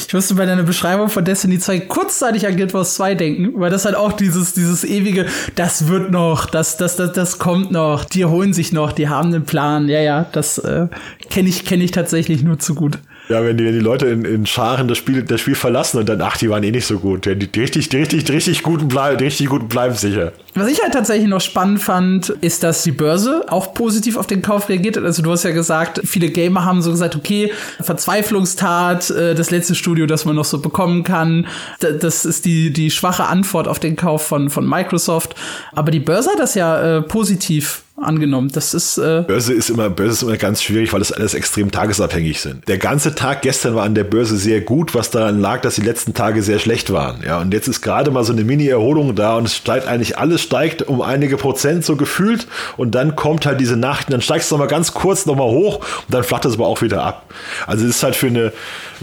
Ich 0.07 0.13
musste 0.13 0.35
bei 0.35 0.45
deiner 0.45 0.63
Beschreibung 0.63 1.09
von 1.09 1.25
Destiny 1.25 1.59
2 1.59 1.81
kurzzeitig 1.81 2.47
an 2.47 2.55
Guild 2.55 2.73
Wars 2.73 2.95
2 2.95 3.15
denken, 3.15 3.59
weil 3.59 3.71
das 3.71 3.85
halt 3.85 3.95
auch 3.95 4.13
dieses, 4.13 4.53
dieses 4.53 4.83
ewige, 4.83 5.25
das 5.55 5.87
wird 5.87 6.11
noch, 6.11 6.45
das, 6.45 6.77
das, 6.77 6.95
das, 6.95 7.13
das 7.13 7.39
kommt 7.39 7.71
noch, 7.71 8.05
die 8.05 8.25
holen 8.25 8.53
sich 8.53 8.71
noch, 8.71 8.91
die 8.91 9.09
haben 9.09 9.33
einen 9.33 9.45
Plan. 9.45 9.89
Ja, 9.89 10.01
ja, 10.01 10.25
das 10.31 10.59
äh, 10.59 10.87
kenne 11.29 11.49
ich, 11.49 11.65
kenne 11.65 11.83
ich 11.83 11.91
tatsächlich 11.91 12.43
nur 12.43 12.59
zu 12.59 12.75
gut. 12.75 12.99
Ja, 13.29 13.41
wenn 13.43 13.55
die, 13.55 13.71
die 13.71 13.79
Leute 13.79 14.07
in, 14.07 14.25
in 14.25 14.45
Scharen 14.45 14.89
das 14.89 14.97
Spiel, 14.97 15.23
das 15.23 15.39
Spiel 15.39 15.55
verlassen 15.55 15.97
und 15.97 16.09
dann, 16.09 16.21
ach, 16.21 16.35
die 16.35 16.49
waren 16.49 16.61
eh 16.63 16.71
nicht 16.71 16.85
so 16.85 16.99
gut. 16.99 17.25
Die, 17.25 17.35
die 17.35 17.59
richtig, 17.59 17.87
die 17.87 17.97
richtig, 17.97 18.25
die 18.25 18.31
richtig 18.33 18.63
guten 18.63 18.89
bleiben, 18.89 19.17
die 19.17 19.23
richtig 19.23 19.47
guten 19.47 19.69
bleiben 19.69 19.95
sicher. 19.95 20.33
Was 20.55 20.67
ich 20.67 20.81
halt 20.83 20.93
tatsächlich 20.93 21.29
noch 21.29 21.39
spannend 21.39 21.81
fand, 21.81 22.29
ist, 22.41 22.63
dass 22.63 22.83
die 22.83 22.91
Börse 22.91 23.45
auch 23.47 23.73
positiv 23.73 24.17
auf 24.17 24.27
den 24.27 24.41
Kauf 24.41 24.67
reagiert 24.67 24.97
hat. 24.97 25.05
Also 25.05 25.23
du 25.23 25.31
hast 25.31 25.43
ja 25.43 25.51
gesagt, 25.51 26.01
viele 26.03 26.29
Gamer 26.29 26.65
haben 26.65 26.81
so 26.81 26.91
gesagt, 26.91 27.15
okay, 27.15 27.53
Verzweiflungstat, 27.79 29.09
äh, 29.11 29.35
das 29.35 29.51
letzte 29.51 29.75
Studio, 29.75 30.05
das 30.05 30.25
man 30.25 30.35
noch 30.35 30.45
so 30.45 30.59
bekommen 30.59 31.03
kann. 31.03 31.47
Das 31.79 32.25
ist 32.25 32.43
die, 32.43 32.73
die 32.73 32.91
schwache 32.91 33.25
Antwort 33.25 33.69
auf 33.69 33.79
den 33.79 33.95
Kauf 33.95 34.27
von, 34.27 34.49
von 34.49 34.67
Microsoft. 34.67 35.33
Aber 35.71 35.91
die 35.91 36.01
Börse 36.01 36.31
hat 36.31 36.39
das 36.39 36.55
ja 36.55 36.97
äh, 36.97 37.01
positiv 37.01 37.82
angenommen. 37.95 38.49
Das 38.51 38.73
ist 38.73 38.97
äh 38.97 39.23
Börse 39.27 39.53
ist 39.53 39.69
immer 39.69 39.89
Börse 39.89 40.13
ist 40.13 40.23
immer 40.23 40.37
ganz 40.37 40.63
schwierig, 40.63 40.91
weil 40.93 40.99
das 40.99 41.11
alles 41.11 41.33
extrem 41.33 41.71
tagesabhängig 41.71 42.41
sind. 42.41 42.67
Der 42.67 42.77
ganze 42.77 43.13
Tag 43.15 43.43
gestern 43.43 43.75
war 43.75 43.83
an 43.83 43.95
der 43.95 44.03
Börse 44.03 44.37
sehr 44.37 44.61
gut, 44.61 44.95
was 44.95 45.11
daran 45.11 45.39
lag, 45.39 45.61
dass 45.61 45.75
die 45.75 45.81
letzten 45.81 46.13
Tage 46.13 46.41
sehr 46.41 46.59
schlecht 46.59 46.91
waren. 46.91 47.21
Ja, 47.25 47.39
und 47.39 47.53
jetzt 47.53 47.67
ist 47.67 47.81
gerade 47.81 48.11
mal 48.11 48.23
so 48.23 48.33
eine 48.33 48.43
Mini-Erholung 48.43 49.15
da 49.15 49.37
und 49.37 49.45
es 49.45 49.55
steigt 49.55 49.87
eigentlich 49.87 50.17
alles 50.17 50.41
steigt 50.41 50.81
um 50.81 51.01
einige 51.01 51.37
Prozent 51.37 51.85
so 51.85 51.95
gefühlt 51.95 52.47
und 52.77 52.95
dann 52.95 53.15
kommt 53.15 53.45
halt 53.45 53.59
diese 53.59 53.77
Nacht, 53.77 54.11
dann 54.11 54.21
steigst 54.21 54.49
du 54.49 54.55
noch 54.55 54.59
mal 54.59 54.67
ganz 54.67 54.93
kurz 54.93 55.25
noch 55.25 55.35
mal 55.35 55.43
hoch 55.43 55.77
und 55.77 56.13
dann 56.13 56.23
flacht 56.23 56.45
es 56.45 56.55
aber 56.55 56.67
auch 56.67 56.81
wieder 56.81 57.03
ab. 57.03 57.31
Also 57.67 57.85
es 57.85 57.97
ist 57.97 58.03
halt 58.03 58.15
für 58.15 58.27
eine 58.27 58.53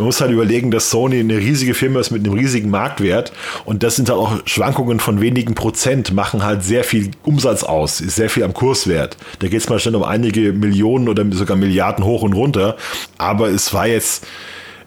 man 0.01 0.07
muss 0.07 0.21
halt 0.23 0.31
überlegen, 0.31 0.71
dass 0.71 0.89
Sony 0.89 1.21
eine 1.21 1.37
riesige 1.37 1.75
Firma 1.75 2.01
ist 2.01 2.11
mit 2.11 2.25
einem 2.25 2.33
riesigen 2.33 2.71
Marktwert 2.71 3.33
und 3.67 3.83
das 3.83 3.97
sind 3.97 4.09
halt 4.09 4.19
auch 4.19 4.39
Schwankungen 4.47 4.99
von 4.99 5.21
wenigen 5.21 5.55
Prozent, 5.55 6.15
machen 6.15 6.43
halt 6.43 6.65
sehr 6.65 6.85
viel 6.85 7.11
Umsatz 7.23 7.65
aus, 7.65 8.01
ist 8.01 8.17
sehr 8.17 8.31
viel 8.31 8.45
am 8.45 8.55
Kurswert. 8.81 9.17
Da 9.41 9.49
geht 9.49 9.61
es 9.61 9.69
mal 9.69 9.79
schnell 9.79 9.97
um 9.97 10.05
einige 10.05 10.53
Millionen 10.53 11.09
oder 11.09 11.25
sogar 11.33 11.57
Milliarden 11.57 12.05
hoch 12.05 12.23
und 12.23 12.33
runter. 12.33 12.77
Aber 13.19 13.49
es 13.49 13.73
war 13.75 13.87
jetzt, 13.87 14.27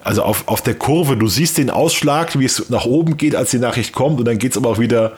also 0.04 0.24
auf, 0.24 0.48
auf 0.48 0.62
der 0.62 0.76
Kurve, 0.76 1.18
du 1.18 1.28
siehst 1.28 1.58
den 1.58 1.70
Ausschlag, 1.70 2.38
wie 2.40 2.46
es 2.46 2.70
nach 2.70 2.86
oben 2.86 3.18
geht, 3.18 3.36
als 3.36 3.52
die 3.52 3.60
Nachricht 3.60 3.94
kommt 3.94 4.20
und 4.20 4.26
dann 4.26 4.38
geht 4.38 4.52
es 4.52 4.58
aber 4.58 4.70
auch 4.70 4.80
wieder 4.80 5.14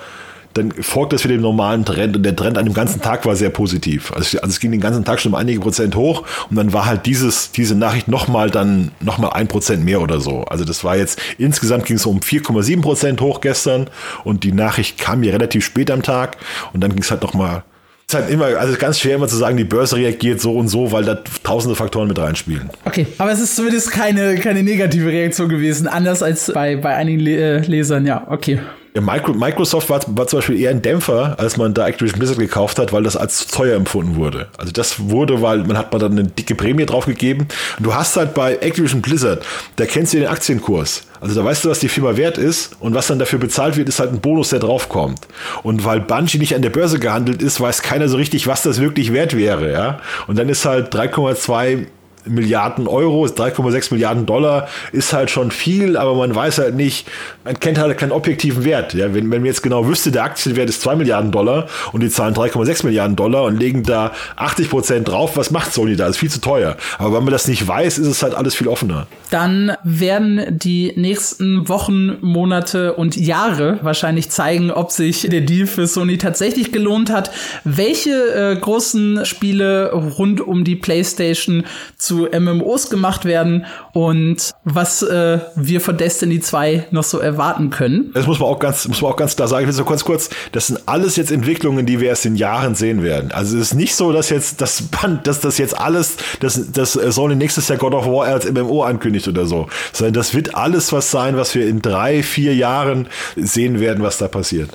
dann 0.54 0.72
folgt 0.72 1.12
das 1.12 1.26
wieder 1.26 1.36
dem 1.36 1.42
normalen 1.42 1.84
Trend 1.84 2.16
und 2.16 2.24
der 2.24 2.34
Trend 2.34 2.58
an 2.58 2.64
dem 2.64 2.74
ganzen 2.74 3.02
Tag 3.02 3.26
war 3.26 3.36
sehr 3.36 3.50
positiv. 3.50 4.14
Also, 4.14 4.38
also 4.38 4.50
es 4.50 4.62
ging 4.62 4.72
den 4.72 4.80
ganzen 4.80 5.04
Tag 5.04 5.20
schon 5.20 5.34
um 5.34 5.36
einige 5.38 5.60
Prozent 5.60 5.98
hoch 5.98 6.24
und 6.50 6.56
dann 6.56 6.72
war 6.72 6.86
halt 6.86 7.06
dieses, 7.06 7.52
diese 7.52 7.76
Nachricht 7.76 8.08
nochmal 8.08 8.50
dann 8.50 8.92
nochmal 9.02 9.32
ein 9.34 9.50
Prozent 9.50 9.84
mehr 9.84 10.00
oder 10.00 10.22
so. 10.22 10.46
Also 10.46 10.64
das 10.64 10.86
war 10.86 10.96
jetzt, 10.96 11.22
insgesamt 11.38 11.84
ging 11.84 11.98
es 11.98 12.06
um 12.06 12.22
4,7 12.22 12.82
Prozent 12.82 13.20
hoch 13.20 13.42
gestern 13.42 13.90
und 14.24 14.46
die 14.46 14.54
Nachricht 14.54 14.98
kam 14.98 15.24
ja 15.24 15.34
relativ 15.34 15.66
spät 15.66 15.92
am 15.92 16.04
Tag 16.04 16.38
und 16.72 16.80
dann 16.80 16.92
ging 16.92 17.04
es 17.04 17.12
halt 17.12 17.22
nochmal 17.22 17.66
ist 18.08 18.14
halt 18.14 18.30
immer, 18.30 18.46
also 18.46 18.76
ganz 18.78 19.00
schwer 19.00 19.16
immer 19.16 19.28
zu 19.28 19.36
sagen, 19.36 19.58
die 19.58 19.64
Börse 19.64 19.96
reagiert 19.96 20.40
so 20.40 20.54
und 20.54 20.68
so, 20.68 20.92
weil 20.92 21.06
da 21.06 21.16
tausende 21.44 21.76
Faktoren 21.76 22.08
mit 22.08 22.20
reinspielen. 22.20 22.70
Okay, 22.86 23.08
aber 23.18 23.32
es 23.32 23.40
ist 23.40 23.56
zumindest 23.56 23.92
keine, 23.92 24.36
keine 24.36 24.62
negative 24.62 25.10
Reaktion 25.10 25.50
gewesen, 25.50 25.88
anders 25.88 26.22
als 26.22 26.52
bei, 26.54 26.76
bei 26.76 26.96
einigen 26.96 27.20
Lesern, 27.20 28.06
ja, 28.06 28.28
okay. 28.30 28.60
Microsoft 29.02 29.90
war, 29.90 30.02
war, 30.08 30.28
zum 30.28 30.40
Beispiel 30.40 30.60
eher 30.60 30.70
ein 30.70 30.82
Dämpfer, 30.82 31.36
als 31.38 31.58
man 31.58 31.74
da 31.74 31.88
Activision 31.88 32.20
Blizzard 32.20 32.40
gekauft 32.40 32.80
hat, 32.80 32.94
weil 32.94 33.04
das 33.04 33.18
als 33.18 33.48
teuer 33.48 33.76
empfunden 33.76 34.16
wurde. 34.16 34.48
Also 34.58 34.72
das 34.72 35.10
wurde, 35.10 35.42
weil 35.42 35.60
man 35.60 35.78
hat 35.78 35.92
man 35.92 36.02
dann 36.02 36.12
eine 36.14 36.24
dicke 36.24 36.56
Prämie 36.56 36.86
drauf 36.86 37.06
gegeben. 37.06 37.48
Und 37.78 37.86
du 37.86 37.94
hast 37.94 38.16
halt 38.16 38.34
bei 38.34 38.56
Activision 38.56 39.02
Blizzard, 39.02 39.46
da 39.76 39.86
kennst 39.86 40.14
du 40.14 40.20
den 40.20 40.28
Aktienkurs. 40.28 41.04
Also 41.20 41.36
da 41.36 41.46
weißt 41.46 41.66
du, 41.66 41.70
was 41.70 41.80
die 41.80 41.90
Firma 41.90 42.18
wert 42.18 42.38
ist 42.38 42.76
und 42.80 42.94
was 42.94 43.08
dann 43.08 43.20
dafür 43.20 43.40
bezahlt 43.40 43.78
wird, 43.78 43.90
ist 43.90 44.00
halt 44.00 44.12
ein 44.12 44.20
Bonus, 44.20 44.50
der 44.50 44.60
draufkommt. 44.60 45.22
Und 45.64 45.84
weil 45.84 46.00
Bungie 46.00 46.38
nicht 46.38 46.56
an 46.56 46.62
der 46.62 46.70
Börse 46.70 47.00
gehandelt 47.00 47.42
ist, 47.42 47.60
weiß 47.60 47.82
keiner 47.82 48.08
so 48.08 48.18
richtig, 48.18 48.48
was 48.48 48.64
das 48.64 48.80
wirklich 48.80 49.12
wert 49.12 49.36
wäre, 49.36 49.72
ja. 49.72 50.00
Und 50.28 50.38
dann 50.38 50.50
ist 50.50 50.66
halt 50.66 50.94
3,2 50.94 51.88
Milliarden 52.26 52.88
Euro, 52.88 53.26
3,6 53.26 53.94
Milliarden 53.94 54.26
Dollar 54.26 54.68
ist 54.92 55.14
halt 55.14 55.30
schon 55.30 55.52
viel, 55.52 55.98
aber 55.98 56.16
man 56.16 56.34
weiß 56.34 56.60
halt 56.60 56.76
nicht, 56.76 57.08
man 57.44 57.60
kennt 57.60 57.78
halt 57.78 57.98
keinen 57.98 58.12
objektiven 58.12 58.64
Wert. 58.64 58.94
Ja, 58.94 59.14
wenn, 59.14 59.32
wenn 59.32 59.42
man 59.42 59.46
jetzt 59.46 59.64
genau 59.64 59.88
wüsste, 59.88 60.12
der 60.12 60.24
Aktienwert 60.24 60.70
ist 60.70 60.82
2 60.82 60.96
Milliarden 60.96 61.32
Dollar 61.32 61.68
und 61.92 62.02
die 62.02 62.10
zahlen 62.10 62.34
3,6 62.34 62.86
Milliarden 62.86 63.16
Dollar 63.16 63.44
und 63.44 63.58
legen 63.58 63.84
da 63.84 64.12
80 64.36 64.70
Prozent 64.70 65.08
drauf, 65.08 65.38
was 65.38 65.52
macht 65.52 65.74
Sony 65.74 65.96
da? 65.96 66.06
Das 66.06 66.16
ist 66.16 66.20
viel 66.20 66.32
zu 66.32 66.42
teuer. 66.42 66.78
Aber 66.98 67.18
wenn 67.18 67.24
man 67.24 67.32
das 67.32 67.48
nicht 67.48 67.68
weiß, 67.68 67.98
ist 67.98 68.08
es 68.08 68.24
halt 68.24 68.34
alles 68.34 68.56
viel 68.56 68.68
offener. 68.68 69.08
Dann 69.30 69.74
werden 69.84 70.60
die 70.60 70.94
nächsten 70.96 71.68
Wochen, 71.70 72.18
Monate 72.22 72.94
und 72.94 73.16
Jahre 73.16 73.80
wahrscheinlich 73.82 74.30
zeigen, 74.30 74.72
ob 74.72 74.92
sich 74.92 75.22
der 75.22 75.42
Deal 75.42 75.68
für 75.68 75.88
Sony 75.88 76.18
tatsächlich 76.18 76.72
gelohnt 76.72 77.10
hat, 77.10 77.32
welche 77.64 78.12
äh, 78.12 78.56
großen 78.56 79.26
Spiele 79.26 79.92
rund 79.92 80.42
um 80.42 80.64
die 80.64 80.76
PlayStation 80.76 81.64
zu 81.98 82.15
zu 82.16 82.30
MMOs 82.32 82.90
gemacht 82.90 83.26
werden 83.26 83.66
und 83.94 84.52
was 84.64 85.02
äh, 85.02 85.40
wir 85.56 85.82
von 85.82 85.98
Destiny 85.98 86.40
2 86.40 86.88
noch 86.92 87.04
so 87.04 87.20
erwarten 87.20 87.70
können. 87.70 88.12
Das 88.14 88.26
muss 88.26 88.40
man 88.40 88.48
auch 88.48 88.60
ganz, 88.60 88.88
muss 88.88 89.02
man 89.02 89.12
auch 89.12 89.18
ganz 89.18 89.36
klar 89.36 89.48
sagen. 89.48 89.64
Ich 89.64 89.68
will 89.68 89.74
so 89.74 89.86
ganz 89.86 90.06
kurz, 90.06 90.30
das 90.54 90.68
sind 90.68 90.80
alles 90.86 91.16
jetzt 91.18 91.32
Entwicklungen, 91.32 91.86
die 91.86 92.00
wir 92.00 92.10
erst 92.10 92.26
in 92.26 92.36
Jahren 92.36 92.76
sehen 92.76 93.04
werden. 93.04 93.32
Also 93.32 93.58
es 93.58 93.72
ist 93.72 93.74
nicht 93.74 93.96
so, 93.96 94.14
dass 94.14 94.30
jetzt 94.30 94.62
das 94.62 94.84
Band, 94.84 95.28
dass 95.28 95.42
das 95.42 95.58
jetzt 95.58 95.78
alles, 95.78 96.18
dass, 96.40 96.72
dass 96.72 96.94
Sony 96.94 97.36
nächstes 97.36 97.68
Jahr 97.68 97.78
God 97.78 97.94
of 97.94 98.06
War 98.06 98.28
als 98.28 98.50
MMO 98.50 98.84
ankündigt 98.84 99.28
oder 99.28 99.46
so, 99.46 99.68
sondern 99.92 100.14
das 100.14 100.34
wird 100.34 100.56
alles 100.56 100.94
was 100.94 101.12
sein, 101.12 101.36
was 101.36 101.54
wir 101.56 101.68
in 101.68 101.82
drei, 101.82 102.24
vier 102.24 102.56
Jahren 102.56 103.08
sehen 103.36 103.80
werden, 103.80 104.04
was 104.04 104.18
da 104.18 104.28
passiert. 104.28 104.70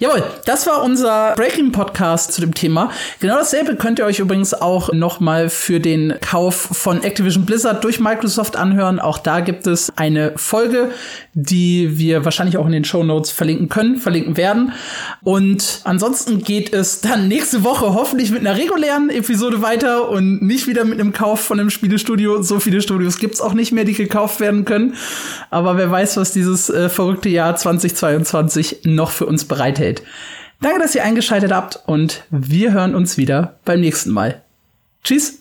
Jawohl, 0.00 0.22
das 0.44 0.64
war 0.68 0.84
unser 0.84 1.34
Breaking 1.34 1.72
Podcast 1.72 2.30
zu 2.30 2.40
dem 2.40 2.54
Thema. 2.54 2.92
Genau 3.18 3.34
dasselbe 3.34 3.74
könnt 3.74 3.98
ihr 3.98 4.04
euch 4.04 4.20
übrigens 4.20 4.54
auch 4.54 4.92
nochmal 4.92 5.50
für 5.50 5.80
den 5.80 6.14
Kauf 6.20 6.54
von 6.54 7.02
Activision 7.02 7.44
Blizzard 7.44 7.82
durch 7.82 7.98
Microsoft 7.98 8.54
anhören. 8.54 9.00
Auch 9.00 9.18
da 9.18 9.40
gibt 9.40 9.66
es 9.66 9.90
eine 9.96 10.34
Folge, 10.36 10.92
die 11.34 11.98
wir 11.98 12.24
wahrscheinlich 12.24 12.58
auch 12.58 12.66
in 12.66 12.70
den 12.70 12.84
Show 12.84 13.02
Notes 13.02 13.32
verlinken 13.32 13.68
können, 13.68 13.96
verlinken 13.96 14.36
werden. 14.36 14.70
Und 15.24 15.80
ansonsten 15.82 16.44
geht 16.44 16.72
es 16.72 17.00
dann 17.00 17.26
nächste 17.26 17.64
Woche 17.64 17.92
hoffentlich 17.92 18.30
mit 18.30 18.46
einer 18.46 18.56
regulären 18.56 19.10
Episode 19.10 19.62
weiter 19.62 20.08
und 20.10 20.42
nicht 20.42 20.68
wieder 20.68 20.84
mit 20.84 21.00
einem 21.00 21.12
Kauf 21.12 21.40
von 21.40 21.58
einem 21.58 21.70
Spielestudio. 21.70 22.40
So 22.42 22.60
viele 22.60 22.82
Studios 22.82 23.18
gibt's 23.18 23.40
auch 23.40 23.52
nicht 23.52 23.72
mehr, 23.72 23.82
die 23.82 23.94
gekauft 23.94 24.38
werden 24.38 24.64
können. 24.64 24.94
Aber 25.50 25.76
wer 25.76 25.90
weiß, 25.90 26.18
was 26.18 26.30
dieses 26.30 26.70
äh, 26.70 26.88
verrückte 26.88 27.30
Jahr 27.30 27.56
2022 27.56 28.82
noch 28.84 29.10
für 29.10 29.26
uns 29.26 29.44
bereithält 29.44 29.87
hält. 29.88 30.02
Danke, 30.60 30.80
dass 30.80 30.94
ihr 30.94 31.04
eingeschaltet 31.04 31.52
habt 31.52 31.80
und 31.86 32.24
wir 32.30 32.72
hören 32.72 32.94
uns 32.94 33.16
wieder 33.16 33.58
beim 33.64 33.80
nächsten 33.80 34.10
Mal. 34.10 34.42
Tschüss! 35.04 35.38